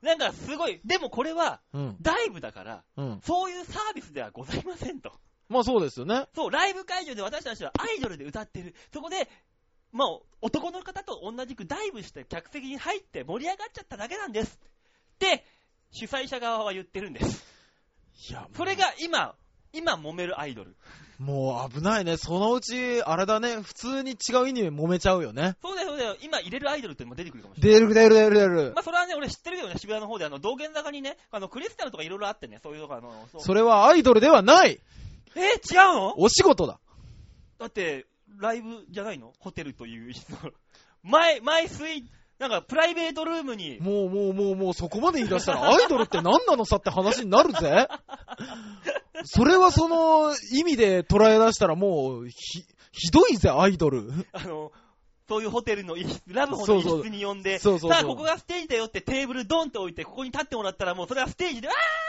[0.00, 1.96] なんかすごい、でもこれは、うん。
[2.00, 3.20] ダイブだから、うん。
[3.22, 5.12] そういうサービスではございませんと。
[5.48, 6.26] まあそうですよね。
[6.34, 8.74] そう、ライブ会場で私たちはアイドルで歌ってる。
[8.92, 9.28] そこで、
[9.92, 10.08] まあ、
[10.42, 14.58] 男の方と同じくダイブして客席に入って盛り上がっちゃっただけなんです。
[15.14, 15.44] って、
[15.90, 17.44] 主催者側は言ってるんです。
[18.30, 19.34] いや、それが今、
[19.72, 20.76] 今揉めるアイドル。
[21.18, 22.16] もう危ないね。
[22.16, 23.60] そのうち、あれだね。
[23.60, 25.56] 普通に違う意味で揉めちゃうよね。
[25.60, 26.16] そうだよ、そうだよ。
[26.22, 27.80] 今入れるアイドルってのも出てくるかもしれない。
[27.80, 28.72] 出る出る出る出る。
[28.74, 34.80] まあ、それはね、俺知ってるけどね、渋谷の方で、あの、道玄坂にね、あの、クリスタルとかいろいろあってね、そういうのが、あの、それはアイドルではない
[35.34, 35.42] えー
[35.74, 36.20] 違うの？
[36.20, 36.78] お仕事だ。
[37.58, 38.06] だって、
[38.40, 39.32] ライブじゃないの？
[39.38, 40.50] ホテルという一室の。
[41.02, 42.04] 前、前スイ
[42.38, 47.88] なんか、プライベートルームに、もうもうもうもうそこまで言い出したらアイドルって何なのさって話になるぜ。
[49.24, 52.62] それはその意味で捉え出したらもうひ、
[52.92, 54.12] ひどいぜ、アイドル。
[54.32, 54.70] あの、
[55.28, 62.07] そういうホテルの一室、ラブホの一室に呼んで、そうそうそうさあ、ここがステージだよってテーブルドンって置いて、ここに立ってもらったら、もうそれはステージで、わーって、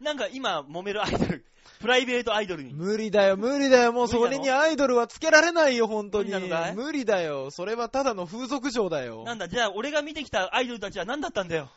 [0.00, 1.44] なんか今、揉めるアイドル、
[1.80, 2.72] プライベートアイドルに。
[2.72, 3.92] 無理だよ、無理だよ。
[3.92, 6.30] もうそれにアイドルはつけられないよ、本当に。
[6.30, 6.74] 無理なのかい？
[6.74, 7.50] 無理だよ。
[7.50, 9.34] それはただの風俗嬢だよな。
[9.34, 11.70] んだ、じゃあ、俺が見てきたアイドルたちは何だったんだよ？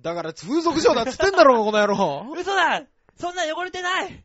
[0.00, 2.26] だから風俗嬢だっつってんだろ この野郎。
[2.34, 2.82] 嘘だ
[3.16, 4.24] そんな汚れてない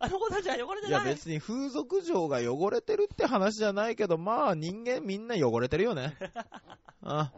[0.00, 6.16] あの子たちは汚れていやない別に風俗嬢が汚れてるって話じゃないけど、まあ人間みんな汚れてるよね。
[7.02, 7.32] あ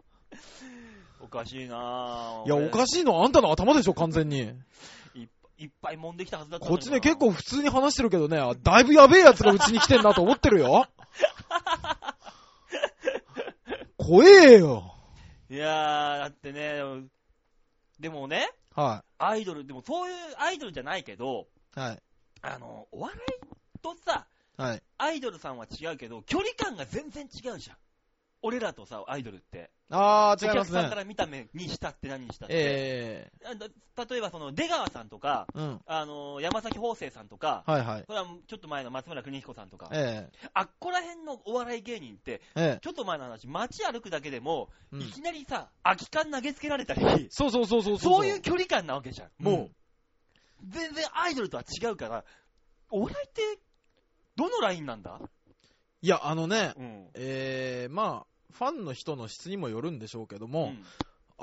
[1.23, 2.45] おかしいなぁ。
[2.45, 4.53] いや、おかしいのはあんたの頭でしょ、完全に。
[5.57, 10.87] いっぱい揉んできたはずだったこっちね、結構普通に話してるけどね、あだいぶやべえやつがうちに来てんなと思ってるよ。
[13.97, 14.95] 怖えよ。
[15.51, 16.81] いやー、だってね、
[17.99, 21.79] でもね、はアイドル、でもそういうアイドルじゃないけど、い。
[21.79, 22.01] はい。
[22.41, 24.25] あの、お笑いとさ、
[24.57, 24.83] はい。
[24.97, 27.77] アイドルさんは違うけど、距離感が全然違うじゃん。
[28.43, 29.69] 俺らとさ、アイドルって。
[29.89, 30.95] あー、違いますねお客さんか。
[30.95, 32.53] ら見た目にしたって何にしたって。
[32.57, 33.67] えあだ
[34.07, 35.81] 例えばその、出川さんとか、えうん。
[35.85, 38.03] あの、山崎邦生さんとか、はいはい。
[38.07, 49.29] それはちょっと前の松村邦彦さんとか、えあっこら辺のお笑い芸人って、ええちょっと前の話、街歩くだけでも、えうんいきなりさ、空き缶投げつけられたり、そうそうそうそうそういう距離感なわけじゃん。
[49.43, 49.75] もう、うん
[50.69, 52.23] 全然アイドルとは違うから、
[52.91, 53.41] お笑いって、
[54.35, 55.19] どのラインなんだ？
[56.03, 57.09] いや、あのね、うん。
[57.15, 60.83] えー、まあ、ファンの人の質にもよるんでしょうけども、うん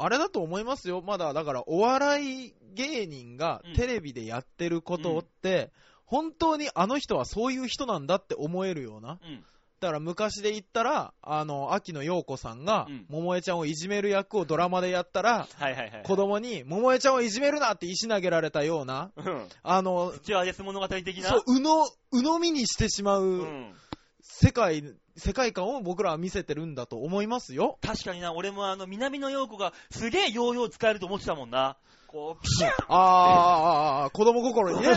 [0.00, 1.02] あれだと思いますよ。
[1.04, 5.72] まだ、だから、お笑い芸人がうんテレビでやってることって、
[6.04, 9.18] 本当にあの人はそういう人なんだって思えるような。
[9.20, 9.44] うん。
[9.80, 16.02] だから昔で言ったら、あの、秋野陽子さんがうん、桃江ちゃんをいじめる役をドラマでやったら、はいはいはい。
[16.04, 19.48] 子供に、桃江ちゃんをいじめるなって石投げられたような、うん。
[19.64, 20.12] あの、
[20.60, 21.30] 物語的な？
[21.30, 23.24] そう、うの、鵜呑みにしてしまう。
[23.24, 23.74] うん
[24.20, 24.82] 世界、
[25.18, 27.78] 世界観を僕らは見せてるんだと思いますよ。
[27.82, 31.76] 確かにな、俺もあの、南野陽子がすげえヨーヨー使えると思ってたもんな。
[32.06, 34.88] こう、ピシャーあーあー、あー子供心にね。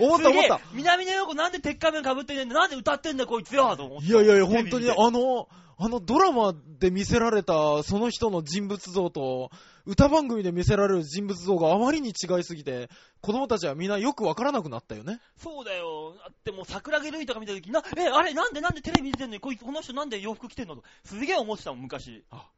[0.00, 0.60] 思った思った。
[0.72, 4.06] 南野陽子なんで鉄仮面被ってんねんなんで歌ってんだよこいつよと思って。
[4.06, 9.50] いやいやいや、本当に、あの、あのドラマで見せられたその人の人物像と、
[9.84, 12.88] 歌番組で見せられる人物像があまりに違いすぎて、
[13.20, 15.20] 子供たちはみんなよくわからなくなったよね。
[15.36, 16.14] そうだよ。
[16.14, 19.34] だってもう桜木類とか見たときな、え、あれなんでなんでテレビ見てんの？
[19.34, 20.76] にこいつ、この人なんで洋服着てんの？
[20.76, 20.82] と。
[21.04, 22.24] すげえ思ってたもん、昔。
[22.30, 22.48] あ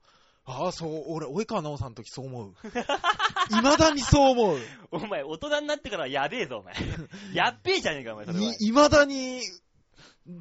[0.68, 2.54] あ、そう、俺、及川直さんの時そう思う。
[3.50, 4.58] 未だにそう思う。
[4.92, 6.74] お前、大人になってからやべえぞ、お前。
[7.34, 8.44] やっべえじゃねえか、お前、それは。
[8.54, 9.42] い未だに、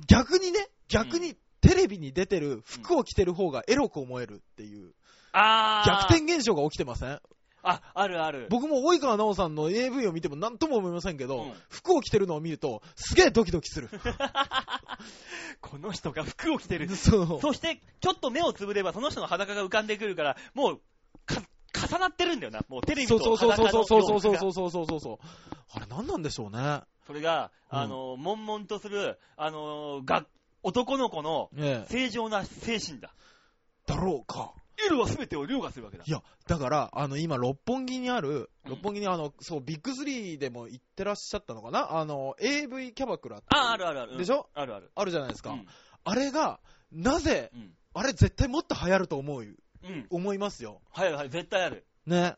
[0.07, 4.93] 逆にね、逆にテレビに出てる服を着てる方がエロく思えるっていう、
[5.33, 5.89] あー。
[5.89, 7.19] 逆転現象が起きてません？
[7.63, 8.47] あ、あるある。
[8.49, 13.89] 僕も及川直さんの AV を見ても何とも思いませんけど、うん服を着てるのを見ると、すげえドキドキする。
[15.61, 16.87] この人が服を着てる。
[16.95, 17.41] そう。
[17.41, 20.81] そして、ちょっと目をつぶればその人の裸が浮かんでくるから、もう、
[21.25, 21.41] か、
[21.89, 22.61] 重なってるんだよな。
[22.69, 25.17] もうテレビそうとそうそうそう裸のそうそうそうそうそうそうそうそう。
[25.71, 26.81] あれ何なんでしょうね。
[27.05, 30.25] それが、うんあの、悶々とする、あの、が、
[30.67, 31.91] 男の子のええ。
[31.91, 33.13] 正常な精神だ。
[33.86, 34.53] だろうか。
[34.86, 36.12] L は全てを凌駕するわけだい。
[36.12, 41.97] や、だから、あの、今、六本木にある、うん六本木にあの、そう、ビッグスリーでも行ってらっしゃったのかな？
[41.97, 44.12] あの、AV キャバクラってあ、あるあるある。
[44.12, 44.49] うんでしょ？
[44.53, 44.91] あるある。
[44.93, 45.51] あるじゃないですか。
[45.51, 45.65] うん。
[46.03, 46.60] あれが、
[46.91, 47.73] なぜ、うん。
[47.93, 49.45] あれ絶対もっと流行ると思う、う
[49.88, 50.08] ん。
[50.10, 50.82] 思いますよ。
[50.91, 51.86] はいはい、絶対ある。
[52.06, 52.36] ね。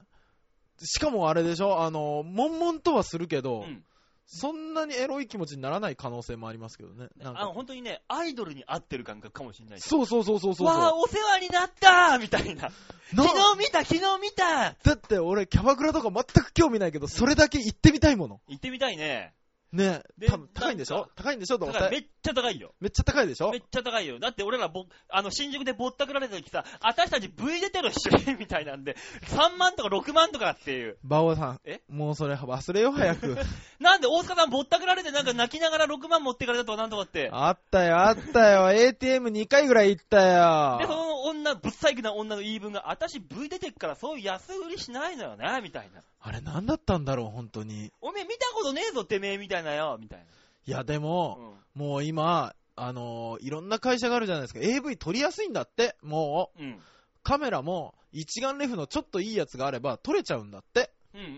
[0.81, 1.81] しかもあれでしょ？
[1.81, 3.83] あの、悶々とはするけど、うん。
[4.31, 7.07] そんなにエロい気持ちにならない可能性もありますけどね。
[7.17, 9.79] なんか本当にね、アイドルに合ってる感覚かもしれない。
[9.79, 10.67] そうそうそうそうそう。
[10.67, 12.69] わあ、お世話になったみたいな。
[13.13, 18.39] な昨日見た、昨日見ただって俺、キャバクラとか全く興味ないけど、それだけ行ってみたいもの。
[18.47, 19.33] 行ってみたいね。
[19.71, 21.07] ねで多分高いんでしょ？
[21.15, 21.57] 高いんでしょ？
[21.57, 22.73] どうせだからめっちゃ高いよ。
[22.79, 23.51] めっちゃ高いでしょ？
[23.51, 24.19] めっちゃ高いよ。
[24.19, 28.95] だって俺らぼ、あの、新宿でぼったくられた時さ、私たち V 出てるっしょみたいなんで、
[29.27, 30.97] 3万とか6万とかっていう。
[31.03, 31.61] バオさん。
[31.65, 31.81] え？
[31.89, 33.37] もうそれ忘れよ、早く。
[33.79, 37.29] なんで大塚さんぼったくられてなんか泣きながら6万持ってかれたとかなんとかって。
[37.31, 38.61] あったよ、あったよ。
[38.71, 40.97] ATM2 回ぐらい行ったで、そよ。
[40.97, 46.01] の女、ぶっ細工な女の言い分が、私 V 出てっからそういう安売りしないのよな、みたいな。
[46.21, 47.91] あれ何だったんだろう、本当に。
[48.01, 50.25] おめえ見たことねえぞ、てめえみたいなよ、みたい
[50.65, 50.99] いや、で。
[50.99, 51.81] も、うん。
[51.81, 54.59] もう今、あのーいろんな会社があるじゃないですか。
[54.61, 55.95] AV 撮りやすいんだって。
[56.01, 56.79] もう、うん。
[57.23, 60.91] カメラも一眼レフのちょっといいやつがあれば撮れちゃうんだって。
[61.13, 61.29] うんうんう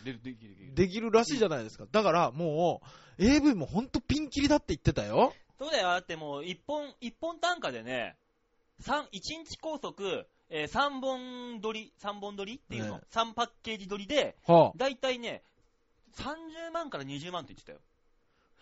[0.00, 0.04] ん。
[0.04, 0.74] で、きるできる。
[0.74, 1.86] できるらしいじゃないですか。
[1.90, 2.82] だからも
[3.18, 5.34] う、AV もほんとピンキリだって言ってたよ。
[5.58, 8.16] そうだよ、だってもう、一本、一本単価でね、
[8.80, 15.42] 三、一日拘束、えー、三本撮り、三本撮りっていうの、ね三パッケージ撮りで、はだいたいね、
[16.16, 17.80] 30万から20万って言ってたよ。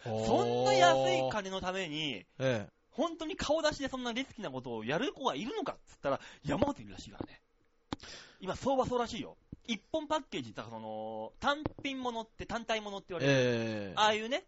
[0.04, 0.26] あ。
[0.26, 2.68] そんな安い金のために、ええ。
[2.90, 7.40] 本当に顔出しでそんなリスキーなことをやる子がいるのかっつったら、山ほどいるらしいからね。
[8.40, 9.36] 今、相場そうらしいよ。
[9.66, 13.32] 一本パッケージって、その、単品ものって、単体ものって言われる。
[13.32, 13.92] ええ。
[13.96, 14.44] ああいうね、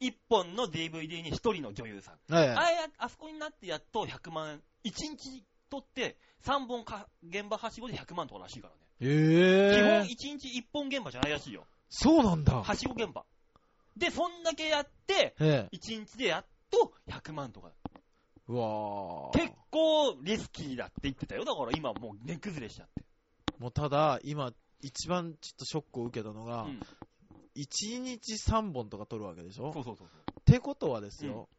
[0.00, 2.14] 一本の DVD に一人の女優さん。
[2.34, 8.80] ええあれ、あそこになってやっと100万円、1日取って3本か現場はしごで100万とからしいからね。
[9.00, 11.66] え基本え1日1本現場じゃないらしいよ。
[11.94, 12.62] そうなんだ。
[12.62, 13.26] はしご現場。
[13.98, 15.76] で、そんだけやって、ええ。
[15.76, 17.70] 1日でやっと100万とか。
[18.48, 21.44] うわー結構リスキーだって言ってたよ。
[21.44, 23.04] だから今もう値崩れしちゃって。
[23.58, 26.80] もうただ、今、一番ちょっとショックを受けたのが、うん。
[27.56, 29.74] 1日3本とか撮るわけでしょ？
[29.74, 30.10] そうそうそうっ
[30.46, 31.50] てことはですよ、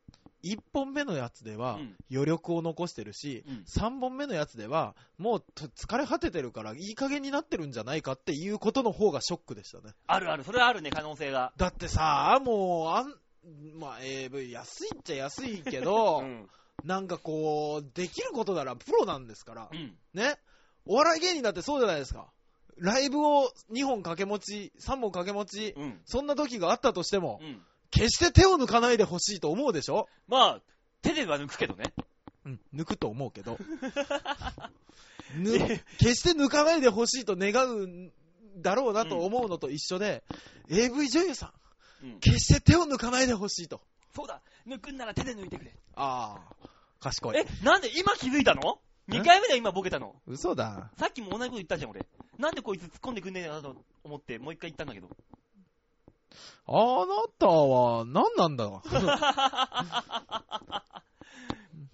[0.43, 9.93] 1本目のやつではうん余力を残してるし、うん3本目のやつではもうと疲れ果ててるからいい加減になってるんじゃないかっていうことの方がショックでしたね。
[10.07, 10.43] あるある。
[10.43, 11.53] それはあるね、可能性が。
[11.57, 16.49] だってさ、もう、あん、まあ AV 安いっちゃ安いけど、 うん。
[16.83, 19.97] なんかこう、できることならプロなんですからう、ん。
[20.13, 20.37] ね？
[20.85, 22.27] お笑い芸人だってそうじゃないですか。
[22.77, 26.01] ライブを2本掛け持ち、3本掛け持ち、うん。
[26.05, 27.61] そんな時があったとしても、うん。
[27.93, 30.07] 決して手を抜かないでほしいと思うでしょ？
[30.27, 30.61] まあ、
[31.03, 31.93] 手では抜くけどね。
[32.45, 33.57] うん、抜くと思うけど。
[35.37, 35.51] ぬ
[35.99, 38.11] 決して抜かないでほしいと願うん
[38.57, 40.23] だろうなと思うのと一緒で、
[40.69, 41.53] AV 女優さ
[42.01, 42.19] ん、うん。
[42.19, 43.79] 決して手を抜かないでほしいと。
[44.15, 44.41] そうだ。
[44.67, 45.71] 抜くんなら手で抜いてくれ。
[45.95, 46.67] ああ、
[46.99, 47.37] 賢い。
[47.37, 48.79] え、なんで今気づいたの？
[49.09, 50.15] え ?2 回目で今ボケたの？
[50.27, 50.91] 嘘だ。
[50.97, 52.05] さっきも同じこと言ったじゃん、俺。
[52.37, 55.07] なんでこいつ突っ込んでくんねえなと思って、もう一回言ったんだけど。
[56.67, 58.69] あなたは何なんだ？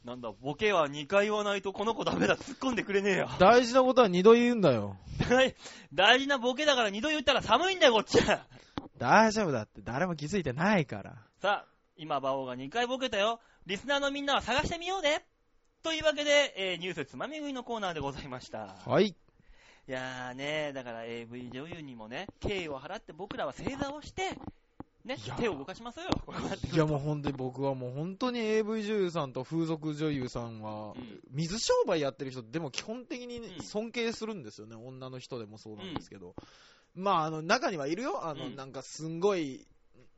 [0.05, 3.29] なんだ、ボケは2回言わないとこの子ダメだ、突っ込んでくれねえよ。
[3.37, 4.97] 大事なことは二度言うんだよ。
[5.93, 8.45] 大事なボケだから2度言ったら寒いんだよ、こっちは。
[8.97, 11.15] 大丈夫だって誰も気づいてないから。
[11.41, 13.39] さあ、今、馬王が2回ボケたよ。
[13.65, 15.25] リスナーのみんなは探してみようね。
[15.83, 18.75] というわけで、えーニュースつまみ食いのコーナーでございました。
[18.85, 19.15] はい。
[19.89, 24.37] いやーね、だから AV 女優にもね、敬意を払って僕らは正座をして、
[25.03, 26.05] ね手を動かしますよ。
[26.71, 31.19] いやもう本当に僕はもう本当に AV 女優さんと風俗女優さんは、うん。
[31.31, 33.63] 水商売やってる人でも基本的にうん。
[33.63, 36.35] 尊敬するんですよね、女の人でもそうなんですけど。
[36.93, 38.55] まああの中にはいるよ、あの、うん。
[38.55, 39.65] なんかすんごい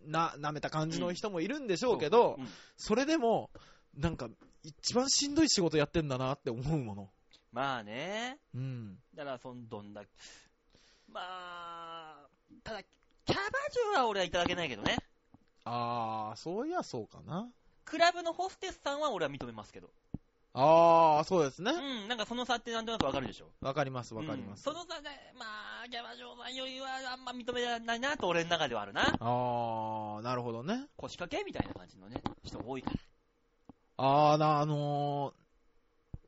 [0.06, 2.48] な、舐めた感じの人もいるんでしょうけど、うん。
[2.76, 3.50] それでも、
[3.96, 4.28] なんか
[4.64, 7.10] 一番しんどい仕事やってんだなって思うもの。
[7.52, 8.98] まあね、うん。
[9.14, 10.04] だからそんどんだ、
[11.12, 12.28] まあ、
[12.64, 13.42] ただ、キャバ
[13.94, 14.98] 嬢は俺はいただけないけどね。
[15.66, 17.50] あー、そういやそうかな。
[17.84, 19.90] クラブのホステスさんは俺は認めますけど。
[20.54, 21.72] あー、そうですね。
[21.72, 23.52] うん、なんかその差ってなんとなくわかるでしょ。
[23.62, 24.68] わかります、わかります。
[24.68, 29.18] うんその差で、まあ、キャバ嬢さんよりはあんま認められないなと俺の中ではあるな。
[29.20, 30.88] あー、なるほどね。
[30.96, 32.98] 腰掛けみたいな感じのね、人多いから。
[33.98, 35.41] あーな、あのー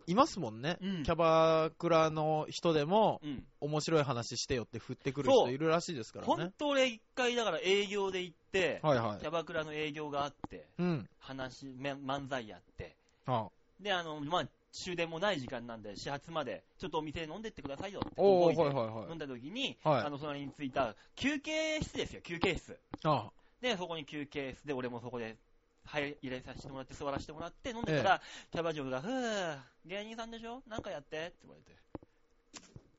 [0.08, 3.44] いますもんね、うんキャバクラの人でも、うん。
[3.62, 6.36] 面白い話してよって振ってくる人いるらしいですからね。
[6.36, 9.28] 本当俺一回だから営業で行って、はいはいキ。
[9.28, 11.10] ャバクラの営業があって、うん。
[11.20, 12.96] 話、め漫才やって、
[13.26, 13.48] あ
[13.80, 19.10] で、あの、まあ、終電もない時間なんで、始発まで、ちょっとお店で飲んでってくださいよっててはいはいはい。
[19.10, 22.78] 飲んだ時に、はいあの、隣に着いた休憩室ですよ、休憩室。
[23.04, 23.30] あ
[23.62, 25.38] で、そこに休憩室で、俺もそこで、
[25.86, 28.22] 入入れさせてもらって、座らせてもらって、飲んでたら、
[28.52, 30.62] キャバ嬢が、ふぅ、芸人さんでしょ？
[30.68, 31.78] なんかやってって言われて。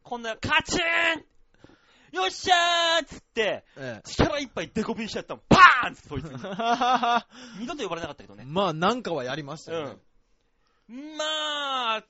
[0.03, 0.81] こんな、カチー
[1.21, 1.25] ン
[2.13, 5.41] よっしゃーっつって、え力いっぱいデコピンしちゃったの。
[5.49, 6.35] パーンってそいつに。
[6.35, 6.39] え。
[7.59, 8.45] 二度と呼ばれなかったけどね。
[8.47, 9.97] まあ、なんかはやりましたよね。
[10.91, 11.17] うん。
[11.17, 12.05] まあ、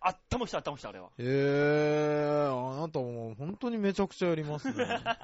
[0.00, 1.10] あったもした、あったもした、あれは。
[1.18, 4.74] へえ、あなたもう本当にめちゃくちゃやりますね。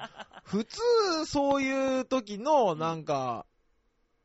[0.45, 0.79] 普通、
[1.25, 3.45] そういう時の、なんか、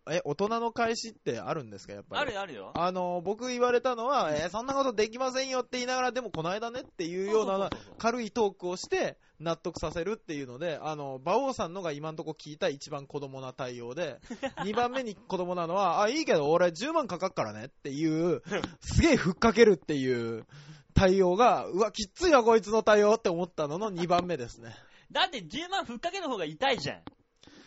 [0.08, 2.22] え、大人の返しってあるんですか、やっぱり？
[2.22, 2.72] あるよ、あるよ。
[2.74, 14.20] あの、僕言われたのは、えーそんなことできませんよって言いながら、でもこの間ねっていうような軽いトークをして納得させるっていうので、あの、馬王さんのが今んとこ聞いた一番子供な対応で、
[14.64, 18.42] 2番目に子供なのは、あ、いいけど俺10万かかっからねっていう、
[18.80, 20.46] すげえふっかけるっていう
[20.94, 24.74] 対応が、うわ、きっついわこいつの対応って思ったのの2番目ですね。
[25.12, 27.02] だって10万ふっかけの方が痛いじゃん。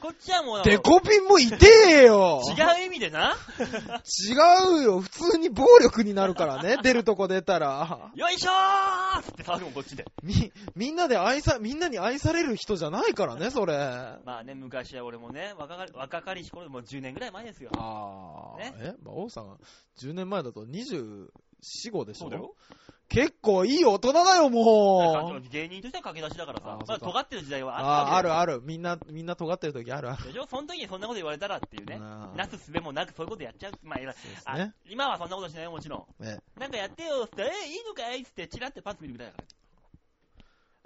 [0.01, 1.57] こっちはもう、デコピンも痛
[1.89, 3.35] えよ違う意味でな。
[3.59, 8.11] 違うよ普通に暴力になるからね、 出るとこ出たら。
[8.15, 10.05] よいしょーっつって騒ぐもん、こっちで。
[10.23, 13.75] み、みんなで愛さ、みんなに愛される人じゃないからね、それ。
[14.23, 17.69] まあね、昔は俺もね、若かり若かりし頃、もう10年ぐらい前ですよ。
[17.77, 19.57] ああ、ねえ、馬王さん、
[20.01, 21.27] 10年前だと24、
[21.91, 22.23] 5でしょ？
[22.23, 22.55] そうだよ。
[23.09, 25.49] 結構いい大人だよ、もう。
[25.49, 28.61] 芸人としては駆け出しだからさあー、まそうかだ尖ってる時代はああったあ、あるわある。
[28.63, 30.21] みんな、みんな尖ってる時あるある。
[30.21, 30.45] けでしょ？
[30.47, 31.97] その時にそんなこと言われたらっていうね。
[31.99, 33.73] なすすべもなくそういうことやっちゃう。
[33.83, 33.97] ま
[34.45, 34.73] あ、ね。
[34.87, 36.23] 今はそんなことしないよ、もちろん。
[36.23, 38.21] ねなんかやってよ、ってえ、いいのかい？
[38.21, 39.47] っつって、チラってパス見るぐらいだから。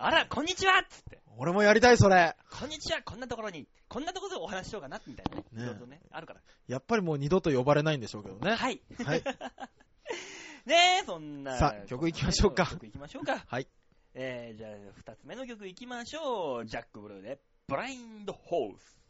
[0.08, 1.20] あら、こんにちはっつって。
[1.38, 2.36] 俺もやりたい、それ。
[2.58, 5.74] こんにちは、こんなところに、こんなところでお話ししようかな、みたいなね。
[5.74, 6.40] ねね、あるから。
[6.68, 8.56] やっぱりもう二度と呼ばれないんでしょうけどね。
[8.56, 8.82] はい。
[9.04, 9.24] はい。
[10.66, 11.58] ねえ、そんな。
[11.58, 13.44] さあ曲行きましょうか曲行きましょうか。
[13.48, 13.68] はい。
[14.14, 16.66] えー、じゃあ、二つ目の曲行きましょう。
[16.66, 19.03] ジャック・ブルーで、ブラインド・ホース。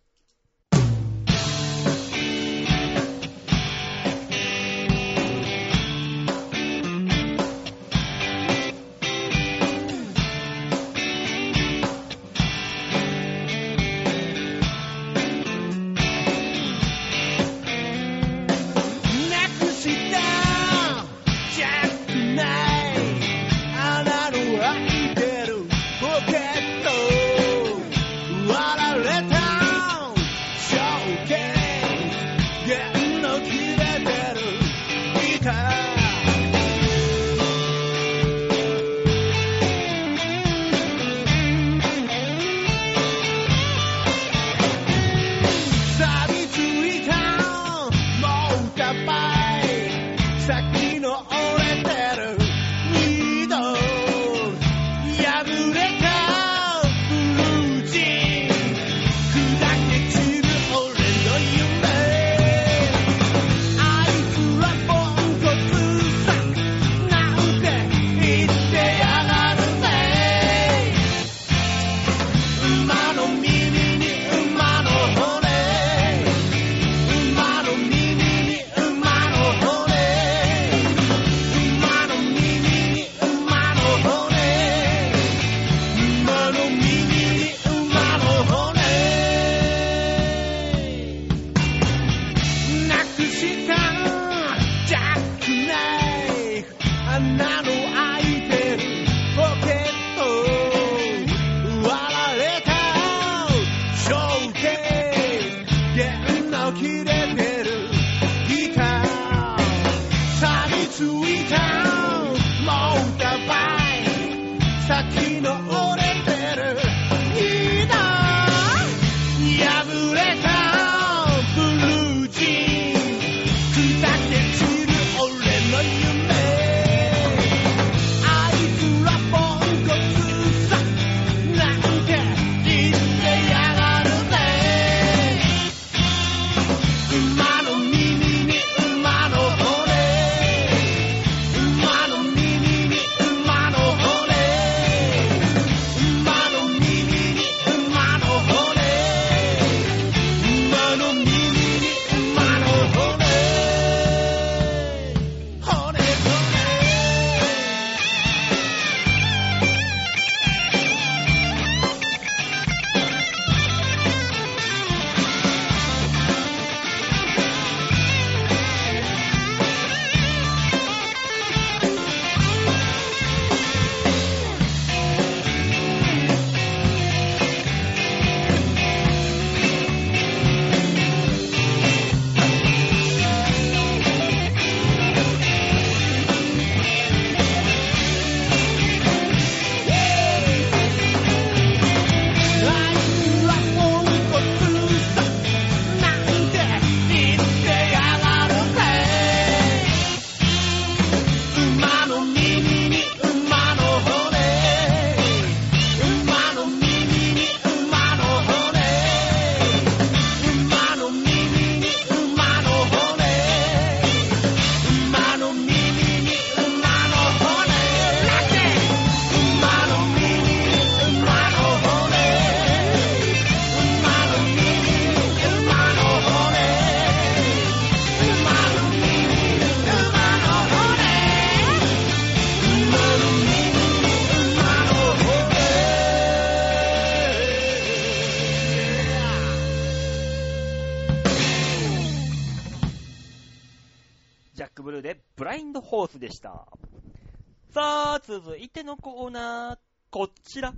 [248.25, 249.77] 続いてのコーナー、
[250.09, 250.73] こちら。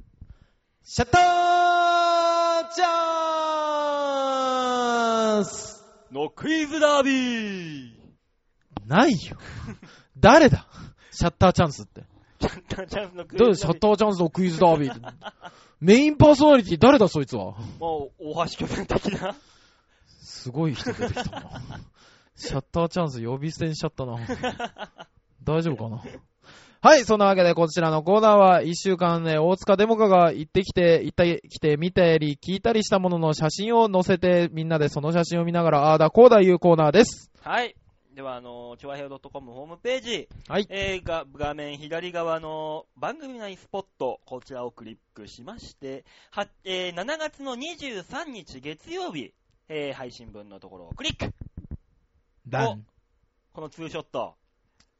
[0.84, 1.22] シャッター
[2.74, 2.88] チャ
[5.41, 7.93] ンスのクイズダービー
[8.88, 9.38] ないよ。
[10.18, 10.66] 誰だ？
[11.12, 12.02] シャッターチャンスって。
[12.39, 13.58] チャンターチャンスのクイズダービー。
[13.58, 15.02] シャッターチャンスのクイズダービーって。
[15.82, 17.08] メインパーソナリティ誰だ？
[17.08, 17.54] そいつは。
[17.80, 19.36] もう、大橋巨泉的な。
[20.08, 21.62] すごい人出てきたな。
[22.36, 24.18] シャッターチャンス呼び捨てにしちゃったな。
[25.43, 26.02] 大丈夫かな？
[26.86, 37.31] はい、そんなわけでこちらのコーナーは一週間ね、大塚デモカが行ってきて、行ってきて見たり聞いたりしたものの写真を載せてみんなでその写真を見ながらあーだこうだ言うコーナーです。
[37.41, 37.75] はい。
[38.13, 40.67] では、あの、ちょわへよ .com ホームページ、はい。
[40.69, 49.33] えーが画面左側の番組内スポット、こちらをクリックしまして、はえー7月の23日月曜日、
[49.69, 51.33] えー配信分のところをクリック
[52.47, 52.86] ダン。
[53.53, 54.36] このツーショット。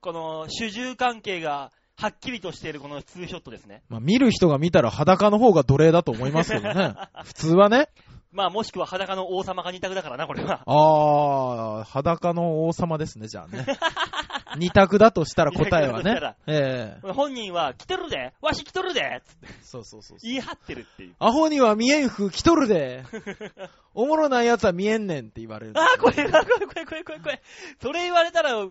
[0.06, 3.82] この主従関係がはっきりとしているこのツーショットですね。
[3.90, 6.94] まあ、見る人が見たら裸の方が奴隷だと思いますけどね。
[7.26, 7.90] 普通はね。
[8.32, 10.62] まあもしくは裸の王様が二択だからな、これは。
[10.68, 13.66] あー、裸の王様ですね、じゃあね。
[14.60, 16.36] 二択だとしたら答えはね。
[16.46, 20.30] ええ本人は来てるでわし来とるでつってそうそうそうそう。
[20.30, 21.16] 言い張ってるっていう。
[21.18, 23.06] アホには見えん風着とるで。
[23.96, 25.74] おもろない奴は見えんねんって言われる。
[25.76, 27.42] あー、これ、あーこれ、これ、これ、これ、これ。
[27.82, 28.68] それ言われたら、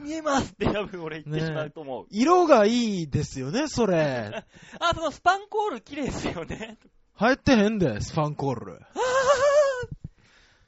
[0.00, 2.06] 見えますって多分俺言ってしまうと思う。
[2.10, 4.44] 色がいいですよね、それ。
[4.80, 6.78] あ、そのスパンコール綺麗ですよね。
[7.14, 8.80] 入ってへんで、スファンコール。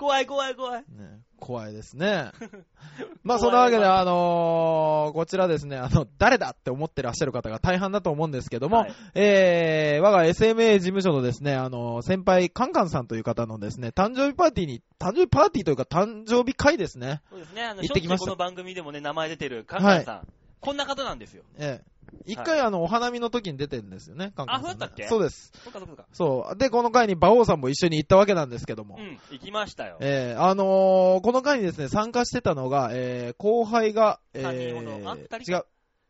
[0.03, 0.81] 怖い怖い怖い。
[0.81, 2.33] ね、怖いですね。
[3.23, 17.23] まあ、そんなわけで、あのーこちらですね、あの、誰だって思ってらっしゃる方が大半だと思うんですけども、はいえー、我が SMA 事務所のですね、あのー先輩、カンカンさんという方のですね、誕生日パーティーに、誕生日パーティーというか誕生日会ですね。
[17.31, 20.29] そうですね、あの、行ってきましたこの番組でもね、名前出てるカンカンさん。
[20.63, 21.43] こんな方なんですよ。
[21.59, 21.93] ええ。
[22.25, 24.69] 一回、あの、お花見の時に出てるんですよね、カンカンさん、ね。
[24.69, 25.09] あそうだったっけ？
[25.09, 25.53] そうです。
[25.65, 26.57] そっかそっかそう。
[26.57, 28.97] で、この回に馬王さんも一緒に行ったわけなんですけども。
[28.99, 29.97] うん、行きましたよ。
[30.01, 35.11] えー、あのーこの回にですね、参加してたのが、えー、後輩が、え三人ほど？
[35.11, 35.65] あ人違う。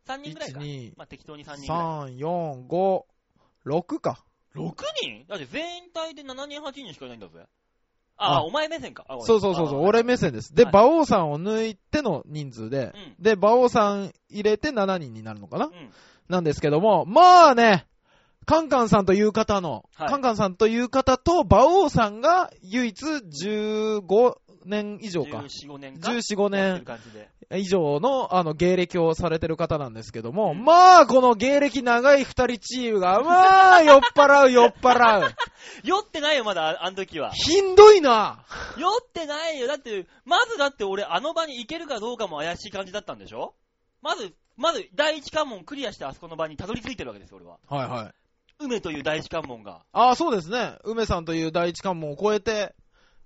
[0.05, 0.59] 3人ぐらいか。
[0.59, 1.75] 1、まあ、適当に3人ぐら
[2.09, 2.15] い。
[2.15, 3.03] 2、3、4、5、
[3.65, 4.23] 6か。
[4.55, 5.25] 6人？
[5.27, 7.45] だって全体で7人、8人しかいないんだぜ。
[8.17, 9.05] あ、あお前目線か。
[9.07, 10.53] あそうそうそうそう、あ俺目線です。
[10.53, 13.23] で、はい馬王さんを抜いての人数で、うん。
[13.23, 15.91] で、馬王さん入れて7人になるのかな、うん。
[16.29, 17.87] なんですけども、まあね、
[18.45, 25.37] カンカンさんという方の、はいカンカンさんという方と馬王さんが唯一15年以上か。
[25.39, 27.61] 14、5年か？14、5やってる年。
[27.61, 35.35] 以上の、あの、芸歴をされてる方なんですけども、うんまあ、この芸歴長い二人チームが、まあ、酔っ払う、酔っ払う。
[35.83, 37.31] 酔ってないよ、まだ、ああの時は。
[37.31, 38.45] ひんどいな。
[38.77, 39.67] 酔ってないよ。
[39.67, 43.53] だって、まずだって俺、あの場に行けるかどうかも怪しい感じだったんでしょ？
[44.01, 47.57] まず、まず、第一関門クリアしてあそこの場にたどり着いてるわけですよ、俺は。
[47.67, 48.13] はいはい。
[48.59, 49.81] 梅という第一関門が。
[49.91, 50.77] ああ、そうですね。
[50.83, 52.75] 梅さんという第一関門を超えて、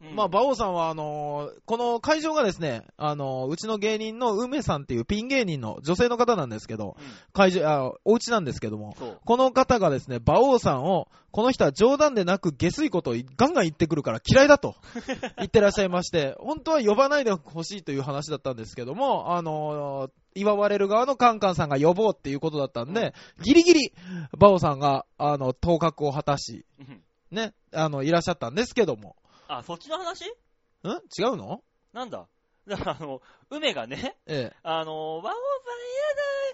[0.01, 0.15] うん。
[0.15, 7.05] まあ、馬王さんは、あのーこの会場がですね、あのーうちの芸人の梅さんっていうピン芸人の女性の方なんですけど、うん。
[7.33, 8.95] 会場、あ、お家なんですけども。
[9.25, 14.75] この方がですね、馬王さんを、この人は冗談でなく下水ことをガンガン言ってくるから嫌いだと
[15.37, 23.93] 言ってらっしゃいまして、本当は呼ばないでほしいという話だったんですけども、あのー祝われる側のカンカンさんが呼ぼうっていうことだったんで、ギリギリ、
[24.39, 27.01] 馬王さんが、あの、当確を果たし、うん。
[27.31, 29.15] ね、あの、いらっしゃったんですけども、
[29.47, 30.25] あ、そっちの話？
[30.25, 30.27] ん？
[30.27, 31.61] 違うの？
[31.93, 32.27] なんだ？
[32.67, 34.55] だから、あの、梅がね、ええ。
[34.61, 35.33] あの、馬王さん嫌だ、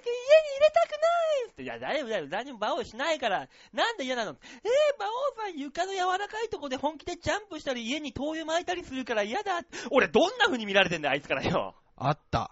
[0.06, 0.98] 家に入れたくな
[1.48, 4.32] いって、いや、大丈夫だよ、何も馬王しないから、なんで嫌なの？
[4.32, 4.38] えー、
[4.96, 9.62] 馬王さん床の柔らかいとこで本気でジャンプしたり、家に灯油巻いたりするから嫌だ。
[9.92, 11.76] 俺、どんな風に見られてんだよ、あいつからよ。
[11.98, 12.52] あった。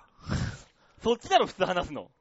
[1.04, 2.12] そっちだろ、普通話すの。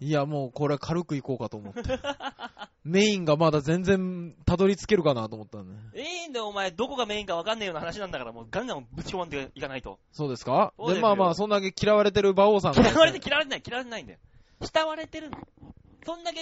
[0.00, 1.82] いや、もうこれ軽くいこうかと思って。
[2.84, 6.00] メインがまだ全然たどり着けるかなと思ったんで。
[6.02, 9.98] いいんだよ、お前、どこがメインか分かんねえような話なんだから、もうガンガンぶち込んでいかないと。
[10.12, 10.72] そうですか？
[10.86, 14.18] でまあまあ、そんだけ嫌われてる馬王さんが、嫌われて嫌われてない、嫌われてないんだよ。
[14.60, 15.38] 慕われてるの。
[16.06, 16.40] そんだけ、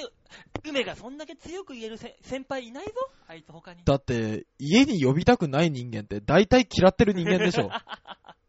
[0.69, 2.93] 梅がそんだけ強く言えるせ先輩いないぞ、
[3.27, 3.83] あいつ他に。
[3.85, 7.71] だって、家に呼びたくない人間って大体嫌ってる人間でしょ。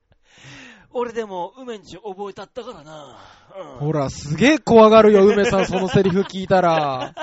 [0.98, 3.20] 俺でも、梅んち覚えたったからな。
[3.56, 3.78] うん。
[3.78, 7.14] ほら、すげえ怖がるよ、梅さん、そのセリフ聞いたら。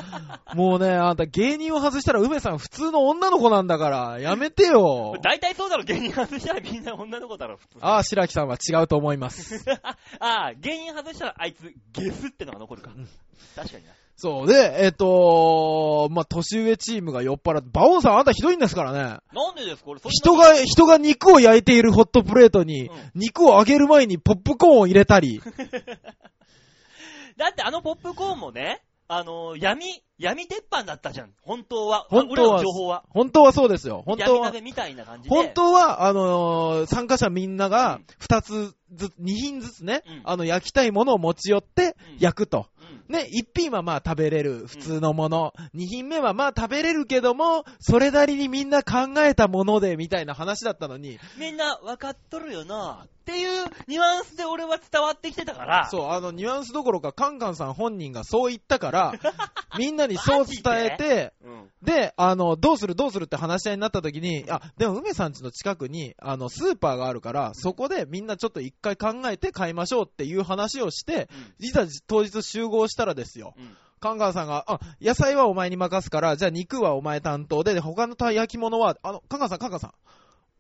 [0.55, 5.17] もうね、あんた芸人を外したら梅さん普通の女の子なんだから、やめてよ。
[5.23, 7.79] 大体そうだろ、芸人外したらみんな女の子だろ、普通。
[7.81, 9.65] ああ、白木さんは違うと思います。
[10.21, 12.93] ああ、芸人外したらあいつ、ゲスってのが残るか。
[12.97, 13.09] うん
[13.57, 13.93] 確かにな。
[14.17, 14.47] そう。
[14.47, 18.99] で、えっ、とまあ、年上チームが酔っ払って、馬王さんあんたひどいんですからね。
[19.33, 19.87] なんでですか？
[19.87, 25.41] これ、人が、人が肉を焼いているホットプレートに、うん肉を揚げる前にポップコーンを入れたり、
[27.37, 29.85] だってあのポップコーンもね、あのー闇、
[30.19, 31.33] 闇鉄板だったじゃん。
[31.43, 32.07] 本当は。
[32.09, 33.05] 本当は情報は。
[33.11, 34.03] 本当はそうですよ。
[34.07, 34.51] 本当は。
[34.63, 35.35] みたいな感じで。
[35.35, 42.67] 本当は、あのー参加者みんなうがん、二つずつ、二品ずつね、うんあの、焼きたいものを持ち寄ってうん、焼くと。
[43.09, 53.07] ね、一品はまあ食べれる普通のもの、二品目はまあ食べれるけども、それなりにみんな考えたもので、みたいな話だったのに、みんな分かっとるよな。
[53.25, 55.89] っていうニュアンスで俺は伝わってきてたから。
[55.91, 59.15] そう、あの、ニュアンスどころか、カンカンさん本人がそう言ったから、
[59.79, 61.71] みんなにそう伝えて、うん。
[61.83, 73.55] で、あの、どうするどうするって話し合いになった時に、あ、でも梅さん家の近くに、あの、スーパーがあるから、そこでみんなちょっと一回考えて買いましょうっていう話をして、いざ当日集合したらですよ。
[73.57, 73.65] うん。
[73.65, 73.77] うん。
[74.05, 79.93] カンカンさんが、あ、野菜はお前に任すから、じゃあ肉はお前担当で、で他のた焼き物は、あの、カンカンさん、カンカンさん、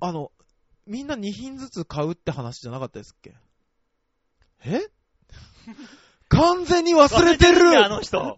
[0.01, 0.33] あの、
[0.87, 3.35] みんな2品ずつ買うって話じゃなかったですっけ？
[4.65, 4.81] え？
[6.29, 7.85] 完全に忘れてる！
[7.85, 8.37] あの人。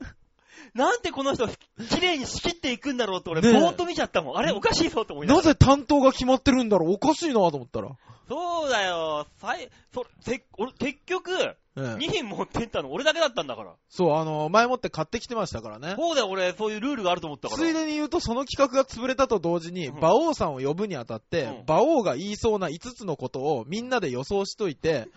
[0.76, 4.36] なんでこの人、綺麗に仕切っていくんだろうって俺、ねえぼーっと見ちゃったもん。
[4.36, 5.46] あれ、おかしいぞと思いながら。
[5.46, 7.96] なぜ担当が決まってるんだろうおかしいなと思ったら。
[8.28, 9.26] そうだよ。
[9.38, 13.74] さい、そ、せ、俺、結局、ええ2品持ってったの俺だけだったんだから。
[13.88, 15.94] そう、あの、前もって買ってきてましたからね。
[15.96, 17.62] そうだよ、俺、そういうルールがあると思ったから。
[17.62, 25.08] ついでに言うと、その企画が潰れたと同時に、うん馬王さんを呼ぶにあたって、うん馬王が言いそうな5つのことをみんなで予想しといて、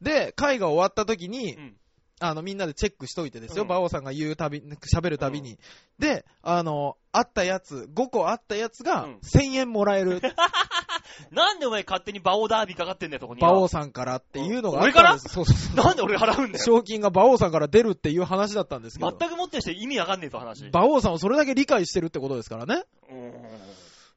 [0.00, 1.76] で、会が終わった時に、うん
[2.22, 5.58] あの、みんなでチェックしといてですよ、うん馬王さんが言うたび、喋るたびに。
[5.98, 10.20] で、あの、あったやつ、5個あったやつがうん1000円もらえる、
[11.30, 13.40] なんでお前勝手に馬王ダービーかかってんだよ、そこに。
[13.40, 15.28] 馬王さんからっていうのがあったんです。
[15.28, 15.84] そうそうそう。
[15.84, 16.64] なんで俺払うんだよ。
[16.64, 20.66] 賞金が馬王さんから出るっていう話だったんですけど、全くもってして意味わかんねえぞ、話。
[20.66, 22.84] 馬王さんをそれだけ理解してるってことですからね。
[23.10, 23.42] うーん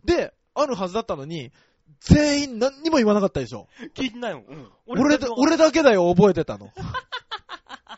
[0.06, 1.52] で、あるはずだったのに、
[2.00, 3.68] 全員何にも言わなかったでしょ。
[3.96, 4.44] 聞いてないもん。
[4.46, 4.72] うん。
[4.88, 6.72] 俺だ、俺だけだよ、覚えてたの。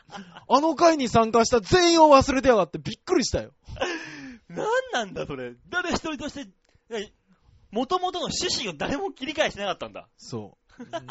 [0.48, 3.52] あの会に参加した全員を忘れてやがってびっくりしたよ。
[4.48, 5.54] なんなんだ、それ。
[5.68, 7.12] 誰一人として、
[7.70, 10.08] 元々の趣旨を誰も切り替えしてなかったんだ。
[10.16, 10.68] そう。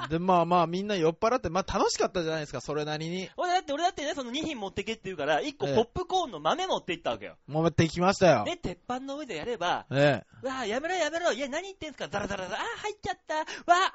[0.10, 3.30] で、まあまあみんな酔っ払って、まあ楽しかったじゃないですか、それなりに。
[3.38, 7.38] 俺だって、俺だってね、その2品持ってけって言うから、1個ええポップコーンの豆持っていったわけよ。
[7.50, 8.44] 揉めてきましたよ。
[8.46, 10.48] で、鉄板の上でやれば、ええ。
[10.48, 13.46] わあ、やめろやめろ、いや、何言ってんすか、ザラザラザラ、あー、入っちゃった、わ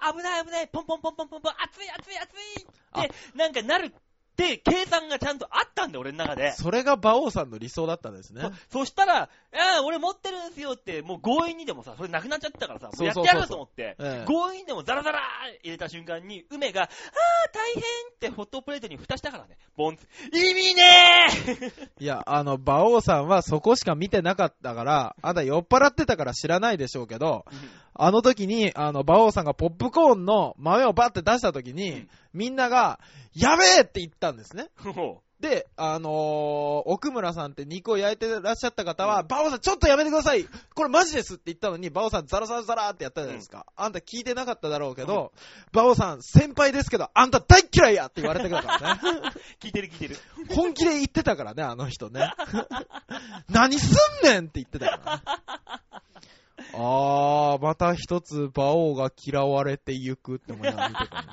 [0.01, 3.95] あ、危ない危ない、ポンポンポンポンポンポン、熱い熱い熱いって、なんかなる
[4.33, 6.53] って、計算がちゃんとあったんだよ、俺の中で。
[6.53, 8.43] それが馬王さんの理想だったんですね。
[8.71, 9.29] そそしたら、あ
[9.79, 15.21] あ、俺持ってるんすよって、もう強引にでもさ、それなくなっちゃったからさ、もうやってやると思って、ええ強引でもザラザラ
[15.63, 16.89] 入れた瞬間に、梅が、ああ、
[17.53, 17.83] 大変っ
[18.19, 20.07] てホットプレートに蓋したからね、ボンツ。
[20.33, 21.29] 意味ね
[22.01, 27.45] いや、あの、馬王さんはそこしか見てなかったから、あんた酔っ払ってたから知らないでしょうけど、
[27.95, 32.99] あの時に、あの、馬王さんがポップコーンの豆をバッて出した時に、うんみんなが、
[33.35, 34.71] やべえって言ったんですね。
[35.41, 36.13] で、あのー
[36.87, 43.67] 奥村さんって肉を焼いてらっしゃった方は、馬王さんちょっとやめてくださいこれマジですって言ったのに、馬王さんザラザラザラってやったじゃないですか。
[43.77, 45.33] あんた聞いてなかっただろうけど、
[45.73, 49.01] 馬王さん先輩ですけど、あんた大嫌いやって言われてたからね。
[49.03, 49.25] う
[49.63, 50.17] 聞いてる聞いてる。
[50.55, 52.33] 本気で言ってたからね、あの人ね。
[53.51, 55.23] 何すんねんって言ってたからね。
[56.75, 61.29] あー、また一つ馬王が嫌われてゆくって思いながら見てたね。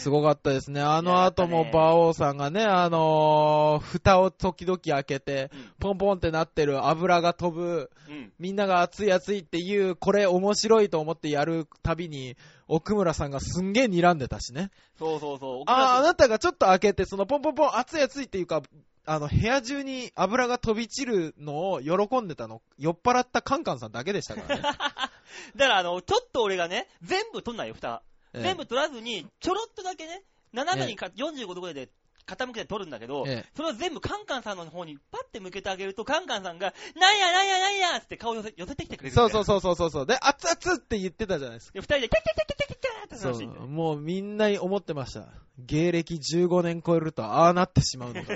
[0.00, 0.80] すごかったですね。
[0.82, 8.32] あの後も馬王さんがね、あのー、蓋を時々開けて、ポンポンってなってる油が飛ぶ、うん。
[8.38, 12.36] みんなが熱い熱いっていう、これ面白いと思ってやるたびに、
[12.66, 14.70] 奥村さんがすんげえ睨んでたしね。
[14.98, 15.62] そうそうそう。
[15.66, 18.62] あー、あなたがちょっと開けて、そのポンポンポン、熱い熱いっていうか、
[19.06, 24.62] あの、部屋中に油が飛び散るのを喜んでたの、酔っ払ったカンカンさんだけでしたからね。
[24.62, 25.10] だか
[25.56, 28.02] らあの、ちょっと俺がね、全部取んないよ、蓋。
[28.32, 30.22] ええ全部取らずに、ちょろっとだけね、
[30.52, 31.88] 斜めにか、45度ぐらいで
[32.34, 39.14] 傾けて取るんだけど、ええそれを全部カンカンさんの方にパッて向けてあげると、カンカンさんが、なんやなんやなんやって顔寄せ寄せてきてくれる。
[39.14, 40.06] そうそうそうそうそうそう。
[40.06, 41.74] で、熱々って言ってたじゃないですか。
[41.74, 45.28] で、二人で、キャッキャッキャッキャッキャッキャッってそ話してんだよう、もうみんな思ってました。
[45.58, 48.30] 芸歴15年超えるとああなってしまうのか。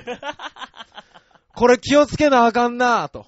[1.55, 3.27] これ気をつけなあかんなぁと。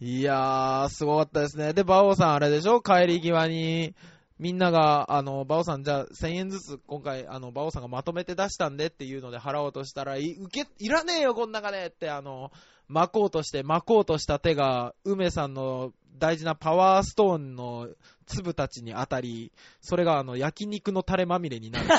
[0.00, 1.72] いやー、すごかったですね。
[1.72, 3.94] で、バオさんあれでしょ帰り際に、
[4.38, 12.52] みんなが、あの、バオさんじゃあ1000円ずつ今回、あの、バオさんがまとめて出したんでっていうので払おうとしたら、い、受け、いらねえよ、こん中でって、あの、
[12.88, 17.88] 巻こうとして、巻こうとした手が、梅さんの大事なパワーストーンの
[18.26, 21.88] 粒たちに当たり、それがあの、焼肉のタレまみれになる。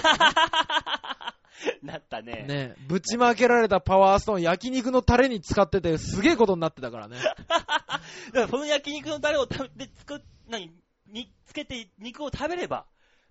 [1.82, 2.46] なったね。
[2.48, 7.18] ね、ぶちまけられたパワーストーン焼肉のタレに使っててすげえことになってたからね。
[7.50, 8.02] だか
[8.34, 10.72] らその焼肉のタレを食べて作っ、何？
[11.12, 12.86] につけて肉を食べれば、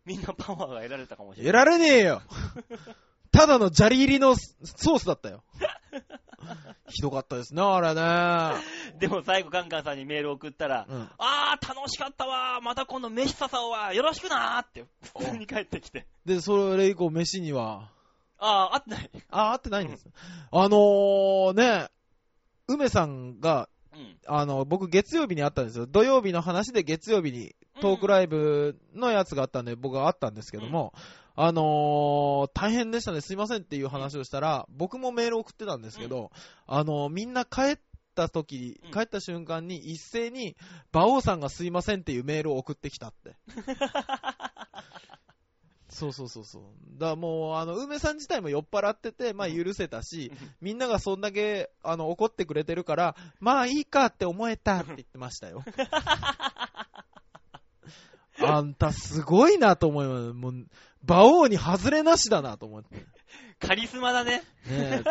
[0.04, 1.52] みんなパワーが得られたかもしれない。
[1.52, 2.22] 得られねえよ
[3.32, 5.42] ただの砂利入りのソースだったよ。
[6.88, 8.98] ひどかったですね、あれね。
[8.98, 11.08] でも最後カンカンさんにメール送ったら、うん。
[11.18, 16.06] あー、楽しかったわー、また今度飯ささおわ、よろしくなーって、普通に帰ってきて。
[16.24, 17.90] で、それ以降飯には、
[18.38, 19.10] あー、あってない。
[19.30, 20.06] あ、会ってないんです。
[20.52, 21.88] あのー、ね、
[22.68, 24.16] 梅さんが、うん。
[24.26, 25.86] あの、僕月曜日に会ったんですよ。
[25.86, 30.92] 土曜日の話で月曜日にトークライブのやつがあったんで、僕が会ったんですけども、
[31.34, 36.30] あのー、大変でしたね、すいませんっていう話をしたら、僕もメール送ってたんですけど、
[36.66, 37.78] あのーみんな帰っ
[38.14, 40.56] た時うん、帰った瞬間に一斉に、
[40.92, 43.36] 馬王さんがすいませんっていうメールを送ってきたって。
[45.88, 46.62] そうそうそうそう。
[46.98, 55.62] だからもう、あの、梅さん自体も酔っ払ってて、まあ許せたし、みんながそんだけ、あの、怒ってくれてるから、まあいいかって思えたって言ってましたよ。
[58.44, 60.32] あんたすごいなと思います。
[60.32, 60.66] もう、
[61.04, 62.96] 馬王に外れなしだなと思って。
[62.96, 63.06] ね
[63.58, 64.42] カリスマだね。
[64.68, 65.02] え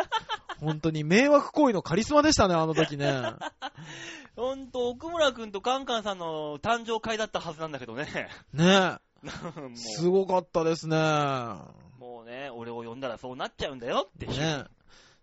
[0.60, 3.12] 本当に迷惑行為のカリスマでしたね、あの時ね。
[4.36, 8.28] ほんと、奥村くんとカンカンさんの誕生会だったはずなんだけどね。
[8.52, 9.26] ねえ、
[9.74, 10.96] すごかったですね。
[11.98, 14.26] もうね、俺を呼んだらそうなっちゃうんだよって。
[14.26, 14.64] ね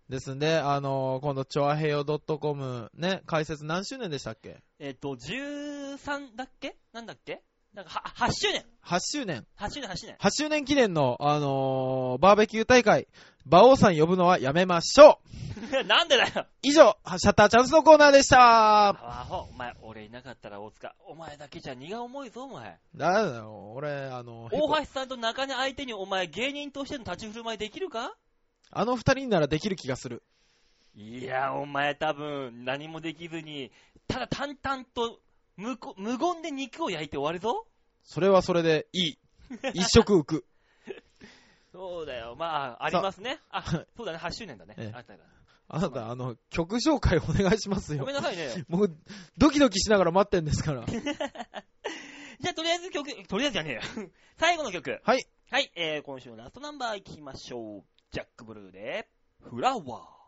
[0.10, 4.62] ですんで、あの今度、チョアヘヨ .com ね、開設何周年でしたっけ？
[4.80, 6.76] えっと、13だっけ？
[6.92, 7.42] なんだっけ？
[7.74, 9.46] なんかは、8周年 ?8 周年。
[9.58, 10.16] !8 周年、8周年。
[10.20, 13.08] 8周年記念の、あのーバーベキュー大会、
[13.48, 15.20] 馬王さん呼ぶのはやめましょ
[15.74, 20.96] う なんでだよ以上、シャッターチャンスのコーナーでしたアホ、お前、俺いなかったら大塚。
[21.08, 22.78] お前だけじゃ荷が重いぞ、お前。
[22.96, 28.14] だだよ、俺、あの、大橋さんと中根相手にお前芸人としての立ち振る舞いできるか？
[28.72, 30.24] あの二人ならできる気がする。
[30.96, 33.72] いや、お前多分何もできずに、
[34.08, 35.20] ただ淡々と
[35.58, 37.68] 無こ無言で肉を焼いて終わるぞ？
[38.04, 39.20] それはそれでいい。
[39.74, 40.46] 一食浮く。
[41.72, 42.36] そうだよ。
[42.38, 43.40] まあ、ありますね。
[43.50, 43.64] あ、
[43.96, 44.76] そうだね、8周年だね。
[44.78, 45.30] ええあったから
[45.70, 48.16] あなた、あの、曲紹介お願いしますよごめん。
[48.16, 48.64] なさいね。
[48.68, 48.98] もう、
[49.38, 50.86] ドキドキしながら待ってんですから。
[50.86, 53.82] じゃあ、とりあえず曲、とりあえずじゃねえよ。
[54.38, 55.00] 最後の曲。
[55.04, 55.26] はい。
[55.50, 57.84] はい、えー、今週のラストナンバーいきましょう。
[58.12, 59.10] ジャックブルーで、
[59.42, 60.23] フラワー。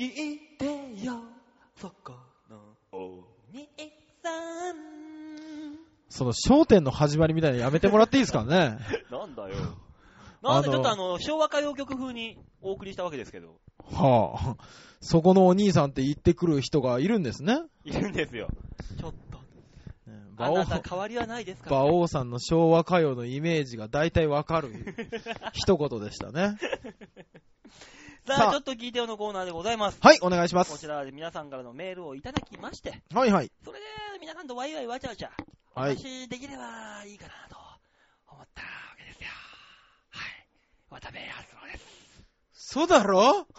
[0.00, 0.64] 聞いて
[1.04, 1.20] よ。
[1.76, 2.14] そこ
[2.48, 2.56] の
[2.90, 3.22] お
[3.52, 3.68] 兄
[4.22, 4.76] さん。
[6.08, 8.78] その焦点の始まりみたいなのやめてもらっていいですかね。
[9.12, 9.56] なんだよ。
[10.40, 13.60] なんでちょっとあの、昭和歌謡曲風にお送りしたわけですけど。
[13.92, 14.64] はあ。
[15.02, 17.60] そこのお兄さんって言ってくる人がいるんですね。
[17.84, 18.48] いるんですよ。
[18.98, 19.38] ちょっと。
[20.38, 21.68] あ馬王なた変わりはないですか？
[21.68, 24.72] ら、馬王さんの昭和歌謡のイメージが大体わかる
[25.52, 26.56] 一言でしたね。
[28.26, 29.98] さあ、ちょっと聞いてよのコーナーでございます。
[30.00, 30.70] はい、お願いします。
[30.72, 33.50] こちらで皆さんからのメールをいただきまして、はいはい。
[33.64, 33.84] それで
[34.20, 35.30] 皆さんとワイワイわちゃわちゃ、
[35.74, 35.96] おはい。
[35.96, 37.56] 話できればいいかなと
[38.28, 38.68] 思ったわ
[38.98, 39.28] けですよ。
[40.10, 40.46] はい。
[40.90, 41.28] 渡部康
[41.62, 41.84] 郎です。
[42.52, 43.46] そうだろ？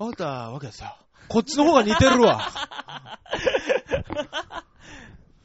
[0.00, 0.96] あったわけですよ。
[1.28, 2.40] こっちの方が似てるわ。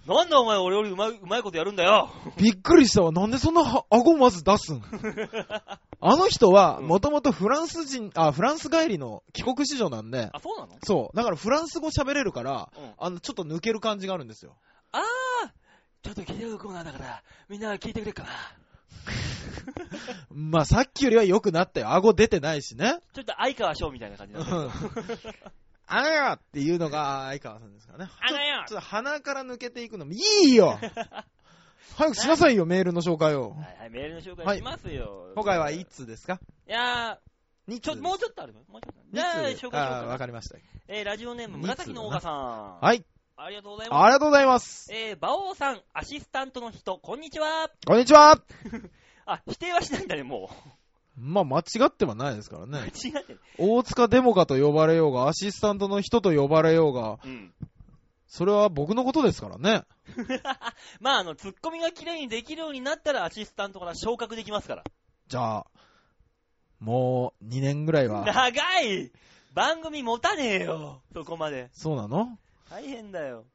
[0.06, 2.10] なんでお前俺よりうまい、うまいことやるんだよ。
[2.38, 3.12] びっくりしたわ。
[3.14, 4.82] なんでそんなは顎まず出すん？
[6.02, 10.78] あの人は、うんもともとフランス人、あ、フランス帰りの帰国子女なんで、あ、そうなの？
[10.84, 11.16] そう。
[11.16, 12.94] だからフランス語喋れるから、うん。
[12.98, 14.58] あの、ちょっと抜ける感じがあるんですよ。
[14.92, 15.02] あー
[16.04, 18.30] ちょっと聞いてるコーナーだから、みんな聞いてくれっかな。
[20.30, 21.92] まあ、さっきよりは良くなったよ。
[21.92, 23.00] 顎出てないしね。
[23.14, 25.54] ちょっと相川翔みたいな感じになってる
[25.94, 28.12] あらよっていうのが相川さんですからね。
[28.20, 30.80] あらよちょっと鼻から抜けていくのもいいよ
[31.96, 33.52] 早くしなさいよ、メールの紹介を。
[33.52, 35.32] はいはい、メールの紹介しますよ。
[35.36, 36.40] 今回はいつですか？
[36.68, 37.20] いや
[37.68, 38.62] 2ー、ちょ、もうちょっとあるの？
[38.68, 39.02] もうちょっと。
[39.14, 40.18] じゃあ、紹介しわか。
[40.18, 40.58] かりました。
[40.88, 42.80] えー、ラジオネーム、紫のオーガさん。
[42.80, 43.06] はい。
[43.36, 44.04] ありがとうございます。
[44.04, 44.92] ありがとうございます。
[44.92, 47.70] えー、馬王さん、アシスタントの人、こんにちは。
[47.86, 48.42] こんにちは
[49.26, 50.50] あ、否定はしないんだね、も
[51.16, 52.68] まあ、間違ってはないですからう。
[52.68, 52.80] ね。
[52.80, 53.40] 違ってる。
[53.58, 57.54] 大塚デモカと呼ばれようが、アシスタントの人と呼ばれようが、うん。
[58.28, 59.84] それは僕のことですからね。
[61.00, 64.84] まあ、あの、ツッコミが綺麗にできるようになったら、アシスタントから昇格できますから。
[65.28, 65.68] じゃあ、
[66.80, 68.26] もう2年ぐらいは。
[68.26, 69.12] 長い
[69.54, 71.02] 番組持たねえよ。
[71.14, 71.70] そこまで。
[71.74, 72.40] そうなの？
[72.70, 73.46] 大変だよ。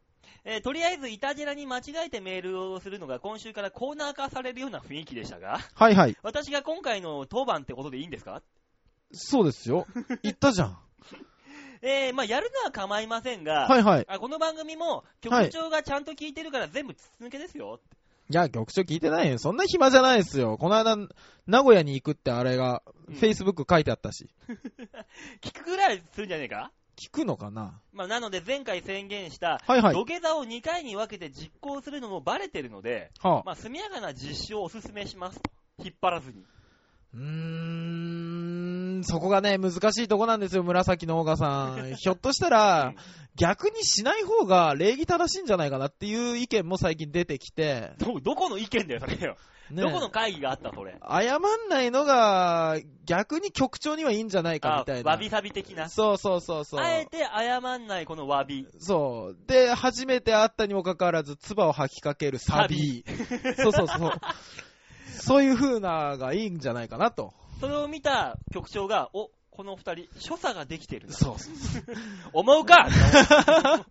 [0.44, 6.16] えーとりあえず、イタジェラに間違えてメールをするのが今週からコーナー化されるような雰囲気でしたが、はいはい。
[6.22, 8.42] 私が今回の当番ってことでいいんですか？
[9.12, 9.86] そうですよ。
[10.22, 10.78] 言ったじゃん。
[11.82, 14.04] えー、まあ、やるのは構いませんが、はいはい。
[14.08, 17.80] あこの番組も局長がちゃんと聞いてるから全部筒抜けですよ。
[18.30, 19.38] いや、局長聞いてないよ。
[19.38, 20.58] そんな暇じゃないですよ。
[20.58, 20.96] この間、
[21.46, 24.28] 名古屋に行くってあれが、うん Facebook 書いてあったし。
[25.40, 26.70] 聞くぐらいするんじゃねえか？
[26.98, 27.80] 聞くのかな？
[27.92, 29.94] まあ、なので前回宣言した、はいはい。
[29.94, 35.40] 土下座を2回に分けて実行するのもバレてるので、はあ、まあ、速やかな実施をお勧めします。
[35.78, 36.44] 引っ張らずに。
[37.14, 37.20] うー
[38.98, 41.94] ん、そこがね、難しいとこなんですよ、紫のオーガさん。
[41.96, 42.94] ひょっとしたら、
[43.36, 49.36] 逆にしない方が礼儀正しいんじゃないかなっていう意見も最近出てきて、ど、どこの意見だよ、それよ。
[49.70, 50.98] ね、どこの会議があった、それ？
[51.08, 55.10] 謝んないのが、逆に局長にはいいんじゃないかあみたいな。
[55.10, 55.88] わびさび的な？
[55.88, 56.80] そうそうそうそう。
[56.80, 58.66] あえて謝んないこのわび。
[58.78, 59.36] そう。
[59.46, 63.04] で、初めて会ったにもかかわらず、唾を吐きかけるサビ。
[63.58, 64.12] そうそうそう。
[65.20, 67.32] そういう風ながいいんじゃないかなと。
[67.60, 71.12] それを見た局長が、お、この二人、所作ができてるな。
[71.14, 71.84] そうそうそう。
[72.32, 72.88] 思うか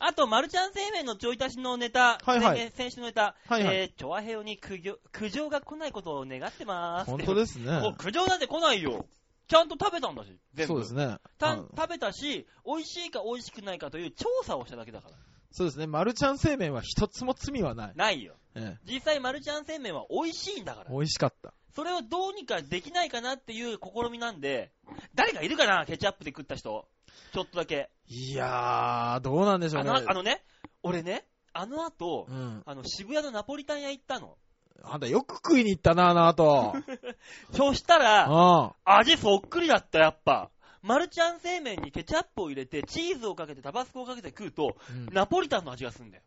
[0.00, 7.10] あと、マルちゃん製麺のちょい足しのネタ、はいはい先先週のネタ、はいはいえー、チョアヘヨに苦情苦情が来ないことを願ってます。
[7.10, 7.80] 本当ですね。
[7.84, 9.06] お苦情なんて来ないよ。
[9.48, 10.74] ちゃんと食べたんだし、全部。
[10.74, 11.18] そうですね。
[11.38, 15.14] たあ食べたし、美味しいか美味しくないかという調査をしただけだから。
[15.50, 15.86] そうですね。
[15.86, 17.92] マルちゃん製麺は一つも罪はない。
[17.96, 18.36] ないよ。
[18.54, 20.92] え実際、マルちゃん製麺は美味しいんだからえ、。
[20.92, 21.54] 美味しかった。
[21.74, 24.72] それをどうにかできないかなっていう試みなんで、
[25.14, 26.88] 誰かいるかなケチャップで食った人。
[27.32, 27.90] ちょっとだけ。
[28.06, 29.90] いやー、どうなんでしょうね。
[29.90, 30.42] あの、あのね、
[30.82, 32.62] 俺ね、あの後、うん。
[32.64, 34.36] あの、渋谷のナポリタン屋行ったの。
[34.82, 36.74] あんたよく食いに行ったな、あの後。
[37.52, 40.50] そしたら、あ味そっくりだった、やっぱ。
[40.82, 46.22] マルちゃん製麺にケチャップを入れて、チーズをかけて、タバスコをかけて食うと、うんナポリタンの味がするんだよ。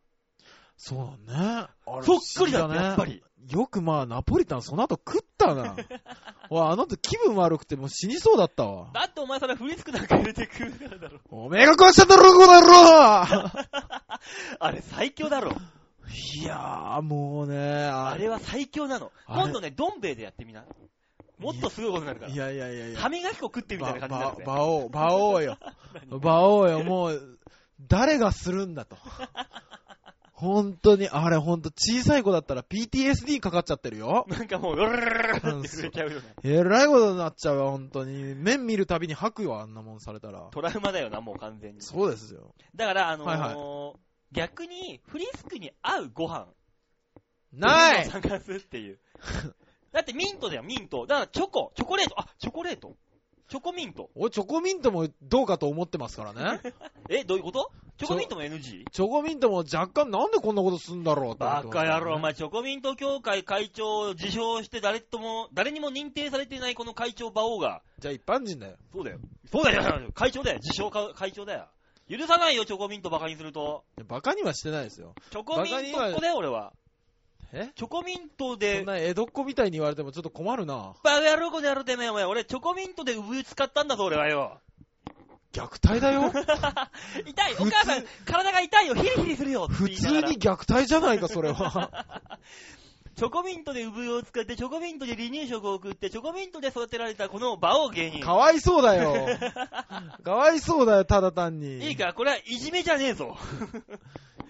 [0.76, 1.68] そうね。
[2.04, 3.24] そっくりだねやっぱり。
[3.50, 5.76] よくまあ、ナポリタンその後食ったな。
[6.50, 8.92] わあの後気分悪くてもう死にそうだったわ。
[8.94, 11.20] だってお前それフリスクなんか入れて食うからだろ。
[11.30, 13.52] おめえが壊したんだろ、この野郎
[14.60, 15.54] あれ最強だろ。
[16.36, 19.12] いやー、もうね、あれは最強なの。
[19.28, 20.66] 今度ね、どん兵衛でやってみな。
[21.40, 22.36] もっとすごいことになるからい。
[22.36, 23.00] やいやいやいや。
[23.00, 24.44] 歯磨き粉食ってるみたいな感じになるぜ。
[24.46, 25.58] ば、ばおう、ばおうよ。
[26.20, 27.40] ばおうよ、もう、
[27.80, 28.98] 誰がするんだと。
[30.42, 34.26] 本当に、あれ本当小さい子だったら PTSD かかっちゃってるよ。
[34.28, 36.34] なんかもう、ルルルルルルって震えちゃうよね。
[36.44, 38.34] えらいことになっちゃうよ、本当に。
[38.34, 40.50] 面見るたびに吐くよ、あんなもんされたら。
[40.52, 41.82] トラウマだよな、もう完全に。
[41.84, 42.56] そうですよ。
[42.76, 44.02] だから、あのーはい
[44.34, 46.48] 逆に、フリスクに合うご飯
[47.52, 49.00] ないを探すっていう。
[49.92, 51.06] だってミントだよ、ミント。
[51.06, 52.96] だからチョコ、チョコレート、あ、チョコレート。
[53.52, 54.10] チョコミント。
[54.16, 56.62] 俺、チョコミントもどうかと思ってますからね。
[57.10, 57.70] え、どういうこと？
[57.98, 58.90] チョコミントも NG?
[58.90, 68.78] チョコミントも若干なんでこんなことすんだろうって思ってますバカ野郎、おね前、チョコミント協会会長を自称して誰とも、誰にも認定されていないこの会長馬王が、じゃあ一般人だよ。
[68.94, 69.20] そうだよ。
[69.52, 71.68] そうだよ、会長だよ、自称か会長だよ。
[72.10, 73.84] 許さないよ、チョコミントバカにすると。
[74.08, 75.14] バカにはしてないですよ。
[75.30, 76.72] チョコミントっ子だよ、俺は。
[77.54, 77.70] え？
[77.76, 80.94] チョコミントそでん、な江戸っ子みたいに言われてもちょっと困るな。
[81.04, 82.26] バカ野郎こでやるてめえ、お前。
[82.26, 84.60] 俺、チョコミントで産湯使ったんだぞ、俺はよ。
[85.54, 86.32] 虐待だよ。
[87.26, 89.68] 痛い、お母さん、体が痛いよ、ヒリヒリするよ。
[89.68, 91.92] 普通に虐待じゃないか、それは。
[93.22, 98.20] チョコミントで産湯を使って、チョコミントで離乳食を送って、チョコミントで育てられたこの馬王芸人。
[98.20, 99.28] かわいそうだよ。
[100.26, 101.86] かわいそうだよ、ただ単に。
[101.86, 103.38] いいか、これはいじめじゃねえぞ。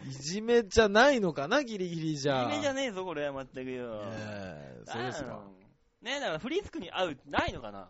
[0.08, 2.46] いじめじゃないのかな、ギリギリじいゃ。
[2.50, 4.04] じめじゃねえぞ、これはまったくよ。
[4.06, 5.36] ええそうですか。
[5.36, 5.62] うん
[6.02, 7.90] ねえ、だからフリスクに合う、ないのかな？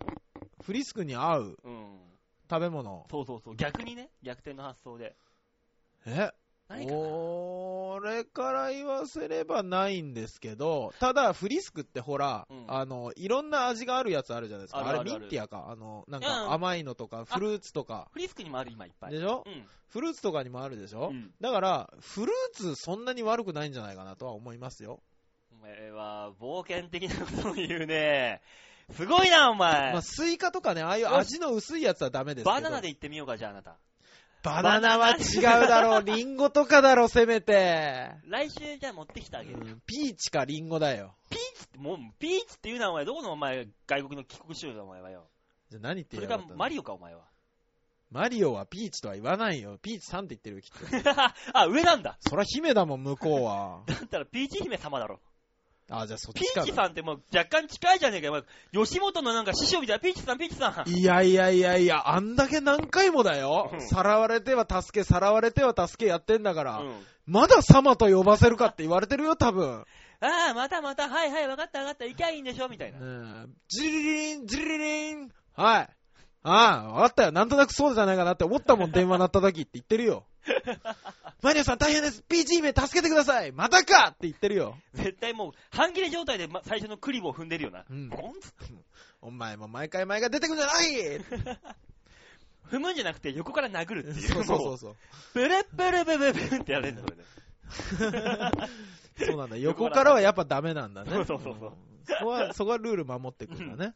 [0.64, 2.00] フリスクに合ううん。
[2.50, 3.06] 食べ物。
[3.12, 3.56] そうそうそう。
[3.56, 5.16] 逆にね、逆転の発想で。
[6.08, 6.32] え？
[6.72, 14.80] 何かな俺から言わせればないんですけど、ただ、フリスクってほら、うんあの、いろんな味があるやつあるじゃないですか。
[14.80, 15.68] ああるあるあるれミンティアか。
[15.70, 18.08] あの、なんうんか甘いのとか、フルーツとか。
[18.14, 19.12] フリスクにもある、今いっぱい。
[19.12, 19.44] でしょ？
[19.46, 19.68] うん。
[19.90, 25.02] フルーツとかにもあるでしょ、うんだから、フルーツそんなに悪くないんじゃないかなとは思いますよ。
[25.52, 28.42] お前は、冒険的なことを言うね。
[28.94, 29.92] すごいな、お前。
[29.92, 32.52] まあ、スイカとかね、ああいう味の薄いやつはダメですけど。
[32.52, 33.78] バナナで行ってみようか、じゃああなた。
[34.44, 36.04] バナナは違うだろう。
[36.04, 38.12] リンゴとかだろ、せめて。
[38.28, 39.58] 来週じゃあ持ってきてあげる。
[39.58, 41.16] うんピーチかリンゴだよ。
[41.30, 43.06] ピーチって、もう、ピーチって言うな、お前。
[43.06, 45.28] どこのお前、外国の帰国子女だ、お前はよ。
[45.70, 47.22] じゃあ何言ってそれ言いやがったのかマリオか、お前は。
[48.10, 49.78] マリオはピーチとは言わないよ。
[49.82, 51.10] ピーチさんって言ってるよ、きっと。
[51.54, 52.18] あ、上なんだ。
[52.20, 53.84] そら姫だもん、向こうは。
[53.88, 55.22] だったらピーチ姫様だろ。
[55.92, 56.66] あ、じゃあそっピちかな。
[56.66, 58.44] ーチさんってもう若干近いじゃねえかよ。
[58.72, 60.90] 吉本のなんか師匠みたいな、ピーチさん、ピーチさん。
[60.90, 63.76] いやいやいやいや、あんだけ何回もだよう。
[63.76, 66.78] んさらわれては助け、さらわれては助けやってんだから。
[66.80, 67.06] うん。
[67.26, 69.86] まだ様と呼ばせるかって言われてるよ、多分。
[70.22, 73.48] ああ、またまた、はいはい、わかったわかった、行きゃいいんでしょ、みたいな。
[73.68, 75.32] ジリリリン、ジリリリン。
[75.56, 75.90] はい。
[76.44, 77.32] ああ、わかったよ。
[77.32, 80.26] なんとなくそうじゃないかなって思ったもん、電話鳴った時って言ってるよ。
[81.42, 82.24] マリオさん大変です。
[82.24, 83.52] ピーチ姫助けてください。
[83.52, 84.78] またかって言ってるよ。
[84.94, 87.84] 絶対もう、半切れ状態で、ま、最初のクリボー踏んでるよな。
[87.90, 88.34] うんボン
[89.22, 91.20] お前も毎回毎回出てくんじゃない
[92.72, 94.28] 踏むんじゃなくて、横から殴るっていう。
[94.30, 94.96] そうそうそうそう。
[95.34, 97.24] プルップルブブブンってやれるんだ、これね。
[99.26, 99.58] そうなんだ。
[99.58, 101.12] 横からはやっぱダメなんだね。
[101.12, 101.56] そうそうそう
[102.06, 103.94] そこは、そこはルール守ってくんだね。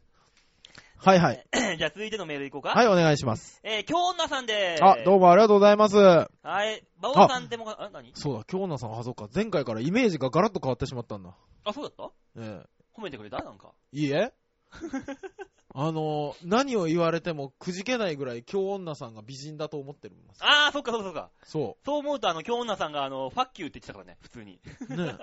[0.98, 1.46] はいはい。
[1.78, 2.70] じゃあ続いてのメールいこうか。
[2.70, 3.60] はい、お願いします。
[3.62, 4.84] えー、京女さんでーす。
[4.84, 5.96] あ、どうもありがとうございます。
[5.96, 6.26] は
[6.66, 6.84] い。
[6.98, 8.12] 馬王さんでも、あ、何？
[8.14, 9.28] そうだ、京奈さん、あ、そうか。
[9.34, 11.34] 前回からイメージがガラッと変わってしまったんだ。
[11.64, 12.42] あ、そうだった？
[12.42, 12.64] え
[12.96, 13.38] 褒めてくれた？
[13.42, 13.72] なんか。
[13.92, 13.96] え。
[13.98, 14.32] いいえ
[15.78, 20.38] あの、何を言われてもくじけないぐらい京女さんが美人だと思ってるんです。
[20.42, 21.30] あー、そっかそっかそっか。
[21.44, 24.58] そそう思うと、あの、京女さんが、あの、ファッキューって言ってたからね、普通に。
[24.88, 24.96] う。
[24.96, 25.18] ね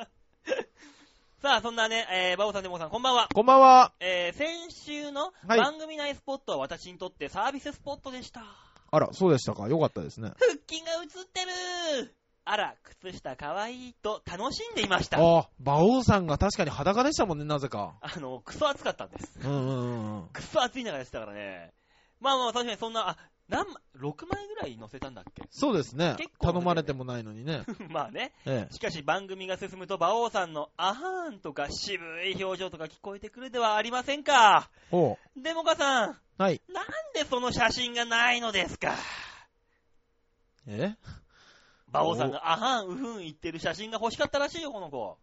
[1.43, 3.27] さあ、そんなね、えー、馬王さんでもさん、こんばんは。
[3.33, 3.91] こんばんは。
[3.99, 8.45] えー、先週のはい番組内スポットは私にとってサービススポットでした。
[8.89, 9.67] あら、そうでしたか。
[9.67, 10.31] よかったですね。
[10.39, 11.41] 腹筋が映って
[12.01, 12.15] る
[12.45, 15.17] あら、靴下かわいいと楽しんでいました。
[15.17, 17.95] あ、馬王さんが確かに裸でしたもんね、なぜか。
[17.99, 19.37] あの、クソ暑かったんです。
[19.43, 20.29] うんうんうんうん。
[20.31, 21.73] クソ暑い中でしたからね。
[22.21, 23.17] まあまあ、確かにそんな、あ、
[23.49, 25.43] 何枚、6枚ぐらい載せたんだっけ？
[25.51, 26.29] そうですね結。
[26.37, 27.63] 構頼まれてもないのにね。
[27.89, 28.31] まあね。
[28.45, 28.73] ええ。
[28.73, 34.69] しかし番組が進むと、馬王さんのアハーンとか渋い表情とか聞こえてくるではありませんか？
[34.91, 35.17] おう。
[35.35, 36.61] デモカさん、はい。
[36.69, 38.95] なんでその写真がないのですか？
[40.65, 40.95] え？
[41.89, 45.19] 馬王さんがアハーン、ウフン言ってる写真が欲しかったらしいよ、この子。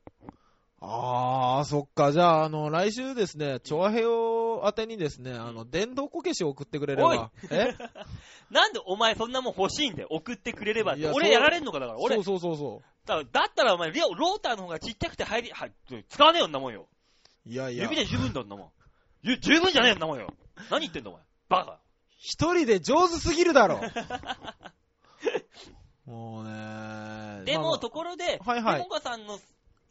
[0.83, 2.11] あー、そっか。
[2.11, 7.31] じゃあ、あの、来週ですね、チョアヘオ宛てにですね、あの、電動こけしを送ってくれれおいば。
[7.51, 7.75] え？
[8.51, 10.09] なんでお前そんなもん欲しいんだよ。
[10.11, 11.99] 送ってくれればっていやそう俺やられんのかだから。
[11.99, 15.69] 俺そう、そうそうそだからだったらお前、リオローターの方がちっちゃくて入り、は
[16.09, 16.89] 使わねえよんなもんよ。
[17.47, 17.49] う。
[17.49, 18.71] いやいや指、で十分だんなもん。
[19.23, 20.33] ゆ十分じゃねえよんなもんよ。
[20.71, 21.23] 何言ってんだお前。
[21.51, 21.79] バカ。
[22.19, 23.81] 一人で上手すぎるだろ。
[26.07, 29.39] もうねでも、まあところで、はいはいデモカさんの、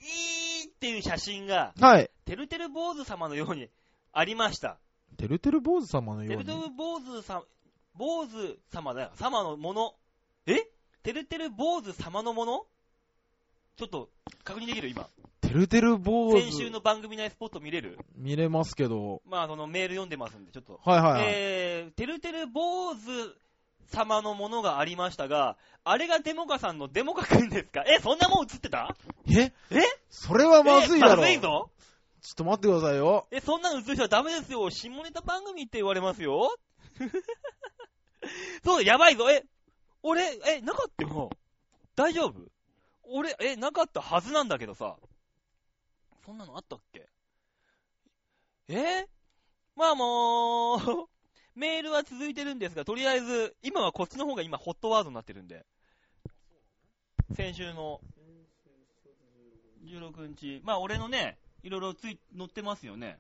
[0.02, 2.10] いいっていう写真が、はい。
[2.26, 3.70] てるてる坊主様のように
[4.14, 4.78] ありました。
[5.18, 6.76] てるてる坊主様のてるてるように。
[6.76, 7.44] 坊主さ、
[7.96, 9.12] 坊主様だよ。
[9.16, 9.96] 様のもの。
[10.46, 10.68] え？
[11.04, 12.66] てるてる坊主様のもの？
[13.78, 14.10] ちょっと、
[14.44, 14.90] 確認できる？
[14.90, 15.08] 今。
[15.42, 16.42] てるてる坊主。
[16.42, 17.98] 先週の番組内スポット見れる？
[18.16, 19.22] 見れますけど。
[19.26, 20.80] まあ、そのメール読んでますんで、ちょっと。
[20.84, 21.24] はいはいはい。
[21.28, 22.98] えー、てるてる坊主
[23.90, 27.84] 様のものがありましたが、あれがデモカさんのデモカくんですか？
[27.88, 28.96] え、そんなもん映ってた？
[29.28, 29.52] え？
[29.72, 29.82] え？
[30.10, 31.14] それはまずいだろ。
[31.14, 31.70] えまずいぞ
[32.22, 33.28] ちょっと待ってくださいよ。
[33.32, 34.70] え、そんなの映してはダメですよ。
[34.70, 36.54] 下ネタ番組って言われますよ。
[38.64, 39.30] そう、やばいぞ。
[39.32, 39.46] え、
[40.04, 41.04] 俺、え、なかった？
[41.04, 41.30] よ。
[41.96, 42.34] 大丈夫？
[43.04, 44.98] 俺、え、なかったはずなんだけどさ。
[46.26, 47.10] そんなのあったっけ？
[48.68, 49.08] え？
[49.76, 50.80] まあもう、
[51.60, 55.66] メールは続いてるんですが、とりあえず、今はこっちの方が今ホットワードになってるんで。
[57.36, 58.00] 先週の、
[59.86, 60.62] 16日。
[60.64, 63.18] まあ俺のね、いろいろつい、載ってますよね。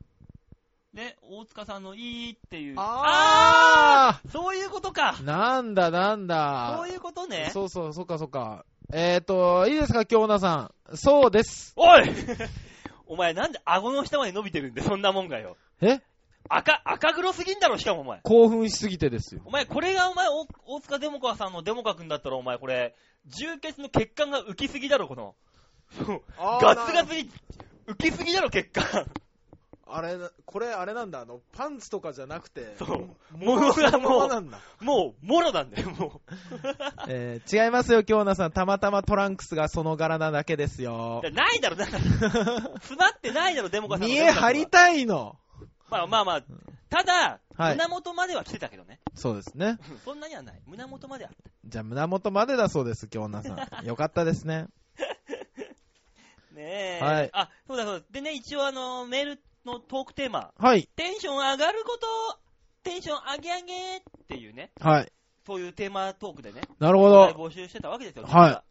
[0.93, 2.75] で、大塚さんのいいっていう。
[2.77, 6.75] あーそういうことかーなんだなんだ。
[6.77, 7.49] そういうことね。
[7.53, 8.65] そうそう、そっかそっか。
[8.91, 10.97] えーと、いいですか、京奈さん。
[10.97, 11.73] そうです。
[11.75, 12.09] おい
[13.05, 15.57] お前なんで顎の下まで伸びてるんで、そんなもんがよ。
[15.81, 16.01] え？
[16.49, 18.19] 赤、赤黒すぎんだろ、しかもお前。
[18.23, 19.41] 興奮しすぎてですよ。
[19.45, 22.95] お前、これがお前、お大塚デモカさんのデモカ君だったら、お前、これ、
[23.27, 25.35] 充血の血管が浮きすぎだろ、この。
[26.61, 27.29] ガツガツに
[27.87, 29.05] 浮きすぎだろ、血管。
[29.91, 32.89] あれ、これあれなんだ、あの、パンツとかじゃなくて、そう
[33.35, 34.59] もものがもうのままなんだ。
[34.81, 36.31] もう、もろなんだよ、もう。
[37.09, 38.51] えー、違いますよ、京奈さん。
[38.51, 41.23] たまたまトランクスがその柄なだけですよ。
[41.33, 45.37] ないだろ、なんか、詰まってないだろ、デモカさんの見デモカ君はえ張りたいの。
[45.89, 46.43] まあまあまあ、
[46.89, 48.99] ただ、はい胸元までは来てたけどね。
[49.15, 49.77] そうですね。
[49.91, 50.61] うんそんなにはない。
[50.65, 51.31] 胸元まであっ
[51.65, 53.83] じゃあ、胸元までだそうです、京奈さん。
[53.85, 54.67] よかったですね。
[54.97, 56.55] た。
[56.55, 57.03] ねえ。
[57.03, 58.05] はいあ、そうだそうだ。
[58.11, 60.87] でね、一応あの、メールのトークテーマ、はい。
[60.95, 62.39] テンション上がること、
[62.83, 65.11] テンション上げ上げっていうね、はい。
[65.45, 67.27] そういうテーマトークでね、なるほど。
[67.31, 68.23] 募集してたわけですよ。
[68.23, 68.63] はい実は。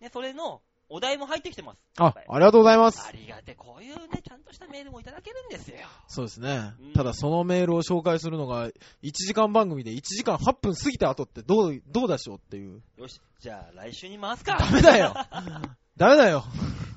[0.00, 1.78] ね、それのお題も入ってきてます。
[1.98, 3.12] あ、ありがとうございますあ。
[3.12, 5.78] りがて、こういうね、ちゃんとしたメールもいただけるんですよ。
[6.06, 6.92] そうですねうん。
[6.92, 8.72] ただそのメールを紹介するのが、1
[9.12, 12.82] 時間番組で1時間8分過ぎた後ってどう、どうでしょうっていう。
[12.98, 14.56] よし、じゃあ来週に回すか。
[14.58, 15.14] ダメだよ
[15.96, 16.44] ダメだよ。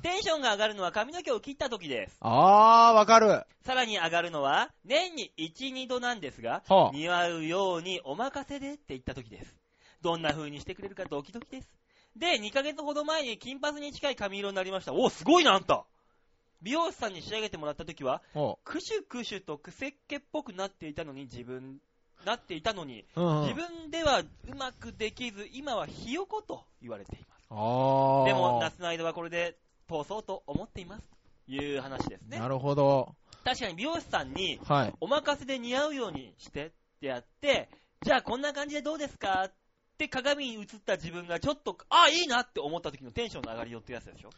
[0.02, 2.16] テンションが上がるのは髪の毛を切った時です。
[2.20, 3.44] あー、わかる。
[3.62, 9.56] さらに上がるのは、年に1、2度なんですが、はあ似合うようにお任せでって言った時です。
[10.02, 11.79] どんな風にしてくれるかドキドキです。
[12.16, 14.92] で、2ヶ月ほど前に金髪に近い髪色になりました。
[14.92, 15.84] おすごいな、あんた
[16.62, 21.78] 美容師さんに仕上げてもらった時は、はクシュクシュとクセっ気っぽくなっていたのに、自分、
[22.24, 24.26] なっていたのに、あ、うんうん、自分ではう
[24.56, 27.48] まくできず、今はひよこと言われています。
[27.48, 29.56] でも、夏の間はこれで
[29.88, 31.04] 通そうと思っています。
[31.46, 32.48] という話ですねな。
[32.48, 33.14] るほど。
[33.44, 34.94] 確かに美容師さんに、はい。
[35.00, 36.70] お任せで似合うようにしてっ
[37.00, 37.68] てやって、
[38.02, 39.52] じゃあこんな感じでどうですかっ
[40.00, 44.30] て鏡に映った自分がちょっと、あ、いいなって思った時のテンションの上がりよってやつでしょ？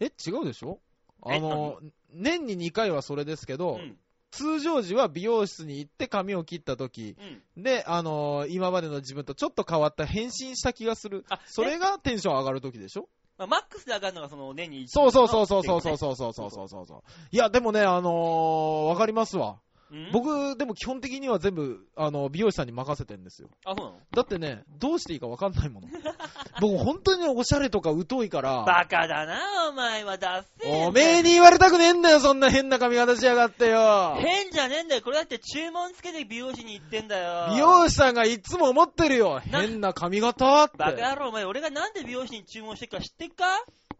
[0.00, 0.80] え、違うでしょ？
[1.28, 1.78] えあの、
[2.10, 3.98] 年に2回はそれですけど、うん。
[4.30, 7.16] 通常時は美容室に行って髪を切った時
[7.56, 7.62] うん。
[7.62, 11.26] で、あの今までの自分とちょっと変わった変身した気がする。
[11.28, 13.08] あ、それがテンション上がる時でしょ？
[13.36, 15.96] まあ、マックスで上がるのがその年に一そうそうそうそうそうそうう。
[15.98, 17.02] そうそうそうそうそうそう。
[17.30, 19.60] いや、でもね、あのー、わかりますわ。
[19.92, 23.50] うん、僕、でも基本的には全部、あの、美容師さんに任せてんですよ。
[23.66, 24.00] あ、そうなの？
[24.10, 25.88] だってね、どうしていいかわかんないもの。
[26.62, 30.16] 僕、本当におしゃれとか疎いから、バカだな、お前は。
[30.16, 30.86] だっせえ。
[30.86, 34.16] おめえに言われたくねえんだよ、そんな変な髪型しやがってよ。
[34.18, 35.02] 変じゃねえんだよ。
[35.02, 37.48] これだって注文つけて美容師に行ってんだよ。
[37.52, 39.42] 美容師さんがいつも思ってるよ。
[39.50, 40.78] な変な髪型って。
[40.78, 43.44] バカ野郎、お前、俺がなんで美容師に注文してっか知ってっか？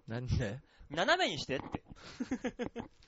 [0.09, 0.59] なんで？
[0.91, 1.83] 斜めにしてって。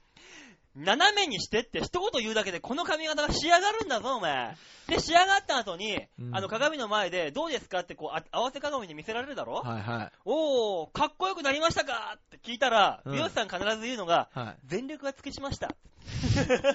[0.76, 4.56] 斜めにしてって一言言うだけでこの髪型が仕上がるんだぞ、お前。
[4.88, 10.12] で、仕上がった後に、うんあの鏡の前でどうですかってこう、あ合わせ鏡で見せられるだろ、はいはい。
[10.24, 12.16] おー、かっこよくなりましたか？
[12.16, 14.56] って聞いたら、うん美容師さん必ず言うのが、はい。
[14.66, 15.74] 全力は尽くしました。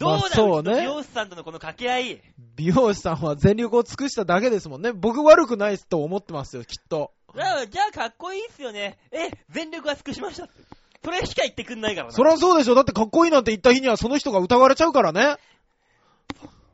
[0.00, 2.22] まあどうだ、そうね美容師さんとのこの掛け合い。
[2.54, 4.92] 美容師さんは全力を尽くしただけですもんね。
[4.92, 7.12] 僕悪くないと思ってますよ、きっと。
[7.34, 8.98] じゃあ、じゃあかっこいいっすよね。
[9.10, 10.77] え、全力は尽くしましたって。
[11.04, 12.12] それしか言ってくんないからな。
[12.12, 12.74] そりゃそうでしょ。
[12.74, 15.36] だってかっこいいなんて言った日にはその人が疑われちゃうからね。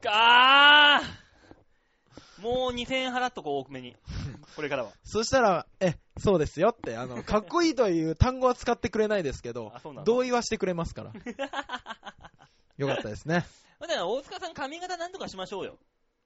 [0.06, 3.96] あーもう2000円払っとこう、多めに。
[4.56, 4.92] これからは。
[5.02, 9.72] そしたら、え、そうですよって、あの、かっこいいという単語は使ってくれないですけど
[10.04, 11.12] 同意はしてくれますから。
[12.76, 13.46] よかったですね。
[13.80, 15.78] だから大塚さん髪型なんとかしましょうよ。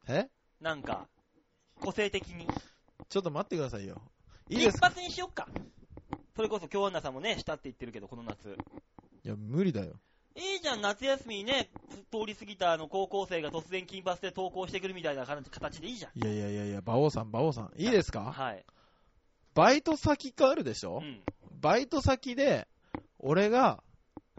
[0.08, 0.28] え？
[0.60, 1.06] なんか、
[1.80, 2.48] 個性的に。
[3.08, 4.02] ちょっと待ってくださいよ。
[4.48, 4.90] いい金ですか？
[4.90, 5.46] 髪にしよっか。
[6.38, 8.56] それこそ京アンナさんもね、したって言ってるけど、この夏。
[9.24, 9.94] いや、無理だよ。
[10.36, 11.68] いいじゃん、夏休みにね、
[12.12, 16.16] 通り過ぎたあの高校生が突然金髪で登校してくるみたいな形でいいじゃん。
[16.16, 17.72] いやいやいやいや、馬王さん、馬王さん。
[17.76, 18.20] いいですか？
[18.32, 18.64] はい。
[19.54, 21.00] バイト先があるでしょ？
[21.02, 21.20] うん。
[21.60, 22.68] バイト先で、
[23.18, 23.82] 俺が、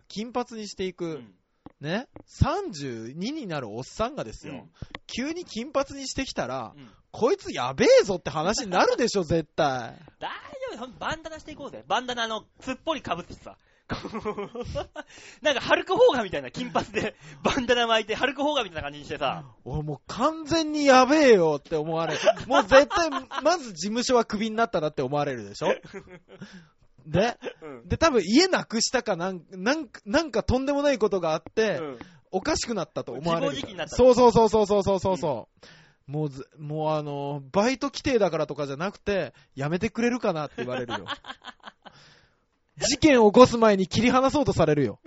[0.08, 1.36] 金髪にしていうく、ん。
[1.82, 4.70] ね、32になるおっさんがですよ、うん
[5.06, 9.96] 急に金髪にしてきたら、うんこいつやべえぞって話になるでしょ、絶対。
[10.20, 10.30] 大
[10.78, 11.84] 丈夫、バンダナしていこうぜ。
[11.88, 13.58] バンダナの、すっぽりかぶってさ。
[15.42, 19.44] なんか、ハルク・ホーガみたいな、金髪で、 バンダナ巻いて、ハルク・ホーガみたいな感じにしてさ。
[19.66, 22.20] 俺もう完全にやべえよって思われる。
[22.46, 23.10] もう絶対、
[23.44, 25.74] まず事務所はクビになったなって思われるでしょ
[27.08, 32.00] で、うん、で、多分家なくしたかなん、なんか、なんかとんでもないことがあって、うん、
[32.32, 33.54] おかしくなったと思われる。
[33.54, 33.96] 自暴自棄になった。
[33.96, 35.68] そうそうそうそうそうそうそう。
[35.74, 35.79] うん
[36.10, 41.06] もうず、もうあの、バイト規定だからとかじゃなくて、やめてくれるかなって言われるよ。
[42.82, 45.00] 事件を起こす前に切り離そうとされるよ。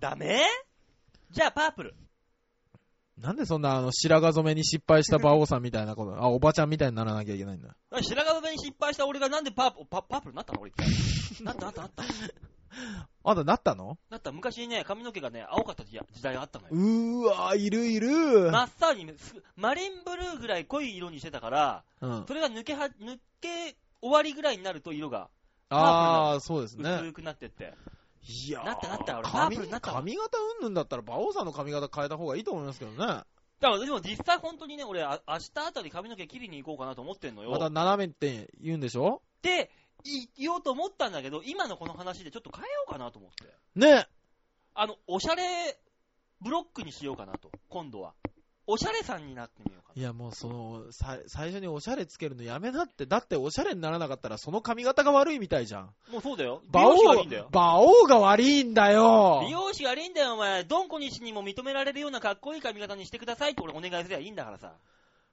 [0.00, 0.42] ダメ？
[1.30, 1.94] じゃあ、パープル。
[3.18, 7.76] なんでそんなあの白髪染めに失敗した馬王さんみたいなこと、あ、おばちゃんみたいにならなきゃいけないんだ。
[8.02, 10.88] 白髪染めに失敗した俺がなんでパープパパープルになったの俺一回。
[11.44, 12.02] なったなったなった。
[13.24, 13.98] あんたなったの？
[14.10, 14.32] なった。
[14.32, 16.70] 昔ね、髪の毛がね、青かった時時代があったのよ。
[16.72, 18.50] うーわ、いるいる。
[18.50, 22.24] 真っ青に、すマリンブルーぐらい濃い色にしてたから、うん。
[22.26, 25.28] それが抜けは、抜け終わりぐらいになると色が
[25.68, 26.90] ああ、そうですね。
[27.02, 27.74] 薄くなってって。
[28.24, 32.98] いやーなったなった俺パー髪プルになったわ髪型うんぬんだったら、馬王さんの髪型変えた方がいいと思いますけどね。
[32.98, 33.24] だか
[33.60, 37.50] らでも実際本当にね、俺、あ明日あたり髪の毛切りに行こうかなと思ってんのよ。
[37.50, 39.22] また斜めって言うんでしょ？
[39.42, 39.66] で、い
[40.36, 43.46] 言おうと思ったんだけど、今のこの話でちょっと変えようかなと思って。
[43.78, 44.06] ね。
[44.74, 45.42] あの、おしゃれ
[46.40, 48.14] ブロックにしようかなと、今度は。
[48.66, 53.06] おしゃれさんになってみようかいやもうその、さ最初におしゃれつけるのやめなって。
[53.06, 55.86] だっておしゃれにならなかったらその髪型が悪いみたいじゃん。
[56.06, 56.12] な。
[56.12, 56.62] もうそうだよ。
[56.72, 57.48] 美馬容師が王悪いんだよ、。
[57.52, 59.50] 馬王が悪いんだよ美。
[59.50, 60.64] 容師悪いんだよ、お前。
[60.64, 64.74] ドンコ西にも認められるようなかっこいい髪型にしてくださいって俺お願いすればいいんだからさ。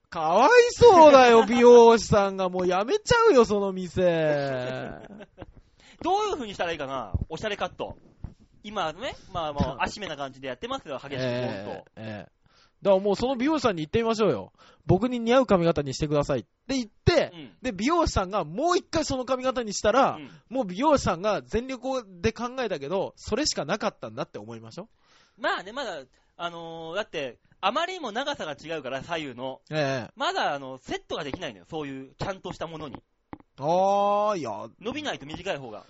[0.09, 2.49] かわいそうだよ、美容師さんが。
[2.49, 4.01] もうやめちゃうよ、その店。
[6.01, 7.13] どういう風にしたらいいかな？
[7.29, 7.95] おしゃれカット。
[8.63, 12.39] 今ね、まあもう、 足目な感じでやってますよ、激しくポンええええ
[12.81, 14.53] だからもうその美容師さんに言ってみましょうよ。
[14.85, 17.51] 僕に似合う髪型にしてくださいって言ってと。、うん。
[17.61, 24.87] で、美容師さんがもう一回その髪型にしたら、うんもう美容師さんが全力で考えたけど、それしかなかったんだって思いましょ
[25.37, 26.03] まあね、まだ、
[26.37, 29.61] あのーだって、あまりにも長さが違うから、左右の。
[29.69, 29.73] う。
[29.75, 31.65] ええまだ、あの、セットができないのよ。
[31.69, 33.01] そういう、ちゃんとしたものに。
[33.57, 35.85] ああ、いや、伸びないと短い方が。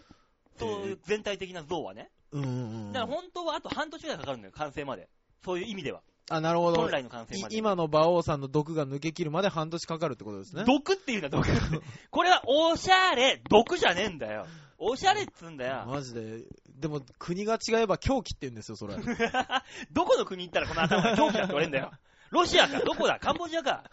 [0.57, 2.09] そういう全体的な像はね。
[2.31, 2.53] うんうんう
[2.89, 2.91] ん。
[2.91, 5.07] だから本当はあと半年ぐらいかかるのよ、完成まで。
[5.45, 6.01] そういう意味では。
[6.29, 6.91] あ、なるほど本。
[6.91, 7.55] 来の完成まで。
[7.55, 10.63] い今の馬王さんの毒が抜け切るまで半年かかるってことですね。
[10.65, 11.47] 毒っていうのは毒。
[12.11, 14.45] これはおしゃれ、毒じゃねえんだよ。
[14.81, 15.85] おしゃれっつうんだよ。
[15.88, 16.43] マジで。
[16.69, 18.95] でも、国が違えば狂気って言うんですよ、それ。
[19.91, 21.91] どこの国行ったらこの頭が狂気だって言われんだよ。
[22.31, 23.19] ロシアかどこだ？
[23.19, 23.84] カンボジアか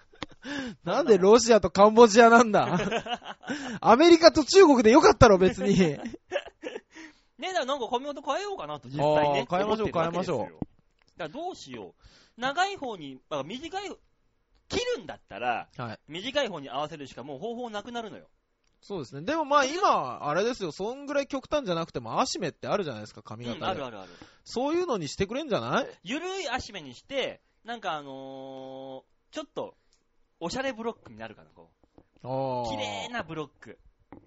[0.84, 2.68] なんでロシアとカンボジアなんだ？
[3.80, 5.76] アメリカと中国でよかったろ、別に。
[5.78, 6.00] ね
[7.40, 9.46] え、だからなんか髪型変えようかなと、実際ね。
[9.50, 10.52] 変えましょう変えましょだか
[11.18, 11.94] らどうしよ
[12.38, 12.40] う。
[12.40, 13.90] 長い方に、あ短い、
[14.68, 15.98] 切るんだったら、はい。
[16.08, 18.28] 短い方に合わせるしかもう方法なくなるのよ。
[18.86, 19.22] そうですね。
[19.22, 23.64] でもまあ今、あれですよ、そんぐらい極端じゃなくても、足目ってあるじゃないですか、髪うん。
[23.64, 24.08] あるあるある。
[24.44, 25.86] そういうのにしてくれんじゃない？
[26.04, 29.74] ゆるい足目にして、なんかあのー、ちょっと、
[30.38, 31.68] おしゃれブロックになるかな、こ
[32.22, 32.66] あう。
[32.68, 32.70] あ。
[32.70, 33.76] 綺麗なブロック。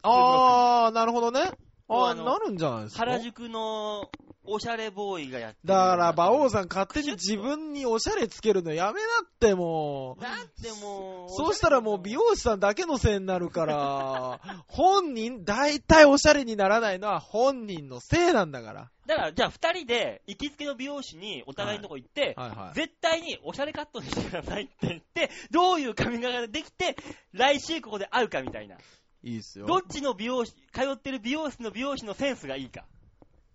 [0.01, 1.51] ああ、なるほどね。
[1.87, 3.05] ああ、なるんじゃないですか？
[3.05, 4.09] 原宿の
[4.49, 10.21] おしゃれボーイがやってるだから、馬王ささん勝手に自分におしゃれつけるのやめなってもう。
[10.21, 18.91] だってもう、そうしたらもう美容師さんだけのせいになるから、本人、大体おしゃれにならないのは本人のせいなんだから。
[19.05, 22.75] だから、じゃあ二人で、行きつけの美容師にお互いのとこ行って、はいはい。
[22.75, 26.95] 絶対におしゃれカットにしてくださいって言って、どういう髪型ができて、
[27.33, 28.77] 来週ここで会うかみたいな。
[29.23, 29.65] いいっすよ。
[29.65, 32.85] どっちの美容師、通ってる美容室の美容師のセンスがいいか。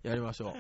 [0.05, 0.55] やりましょ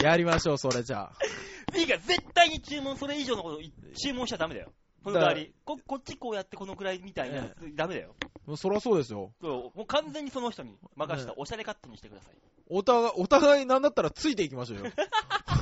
[0.00, 0.02] う。
[0.02, 1.78] やりましょう、それじゃあ。
[1.78, 4.72] いいか、絶対に注文、それ以上のことい注文しちゃダメだよ。
[5.04, 8.14] その代わり、こ、こっちこうやってこのくらいみたいな、ダメだよ。
[8.46, 9.32] もうそりゃそうですよ。
[9.40, 12.34] そうもう完全にその人に任せたおしゃれカットにしてください。
[12.68, 14.84] お互い、お互いなんだったらついていきましょうよ。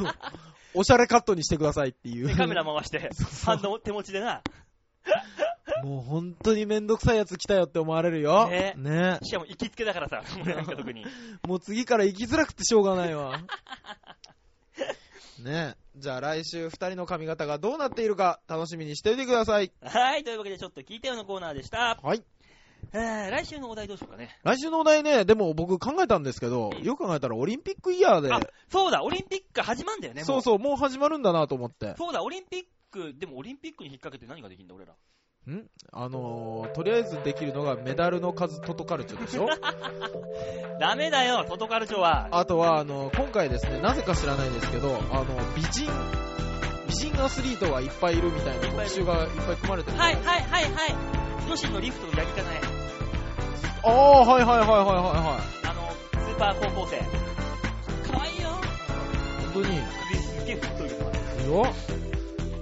[0.72, 2.28] おしゃれカットにしてくださいっていう。
[2.28, 4.42] で、カメラ回して、 そうそうハンド手持ちでな、
[5.82, 8.48] もう本当にめんどくさいやつ来たよって思われるよ。
[8.48, 11.04] ねねしかも行きつけだからさ、俺なんか特に。
[11.46, 13.40] もう次から行きづらくてしょうがないわ。
[15.42, 19.72] ねじゃあ来週二人の髪型がどうなっているか楽しみにしておいてください。
[19.82, 21.98] はい、というわけでちょっと聞いたよのコーナーでした。
[22.02, 22.22] はい。
[22.92, 24.36] えー、来週のお題どうしようかね。
[24.42, 31.94] 来週のお題ね、でも僕考えたんですけど、よく考えたらオリンピックイヤーで、あ、そうだ、オリンピック始まんだよね、もそうそう、もう始まるんだなと思って。
[31.96, 34.94] そうだ、オリンピック、でもオリンピックに引っ掛けて何ができるんだ、俺ら。
[35.48, 35.64] ん？
[35.92, 39.46] あのー、とりあえずできるのがメダルの数トトカルチョでしょ？
[40.78, 42.28] ダメだよ、トトカルチョは。
[42.30, 45.90] あとは、あの、今回ですね、なぜか知らないんですけど、あの、美人、
[46.88, 49.98] 美人アスリートがいっぱいいるみたいな特集がいっぱい組まれてる。
[49.98, 50.72] はい、はい、はい、はい。
[51.46, 52.60] 女子のリフトのやり方ね。
[53.82, 55.90] ああ、はいはいはいはいはいはあの、
[56.24, 56.98] スーパー高校生。
[58.12, 58.48] かわいいよ。
[58.48, 58.52] い。
[59.54, 59.80] 本当に？
[60.08, 61.10] 首すっげえ太いけどな。
[61.16, 62.09] いいよ。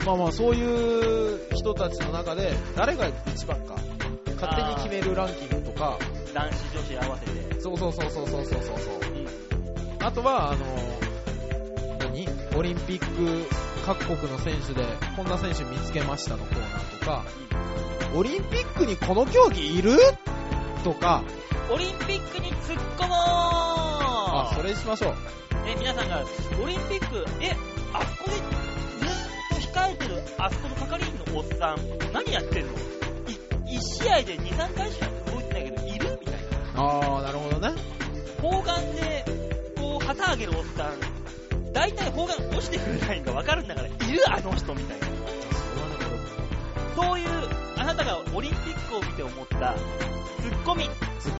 [0.09, 3.75] まあまあ、そういう人たちの中で、誰が一番か、
[4.41, 5.99] 勝手に決めるランキングとか、
[6.33, 7.61] 男子女子合わせて。
[7.61, 8.75] そうそうそうそうそうそうそう。
[9.13, 10.07] うん。
[10.07, 10.65] あとは、あの、
[11.99, 12.27] 何？
[12.57, 13.07] オリンピック
[13.85, 14.83] 各国の選手で、
[15.15, 17.25] こんな選手見つけましたのコーナーとか、
[18.17, 19.99] オリンピックにこの競技いる？
[20.85, 21.23] とか、
[21.71, 25.15] オリンピックに突っ込もうあ、それにしましょう。
[25.67, 26.25] え、皆さんが、
[26.63, 27.55] オリンピック、え、
[27.93, 28.37] あそこで
[29.79, 31.79] 控えてる、あそこの係員のおっさん、
[32.13, 32.73] 何やってんの？
[32.73, 32.77] い
[33.77, 36.41] ?1 試合で2、3回しか動いてないけど、いるみたいな。
[36.75, 37.81] あー、なるほどね。
[38.43, 39.25] 砲丸で、
[39.77, 43.97] こう、旗上げるおっさん、大体砲丸落ちてくるラインがわかるんだから、いる
[44.29, 45.07] あの人みたいな。
[46.97, 47.29] そういう、
[47.77, 49.75] あなたがオリンピックを見て思った、
[50.43, 50.91] ツッコミ。
[51.21, 51.33] ツッ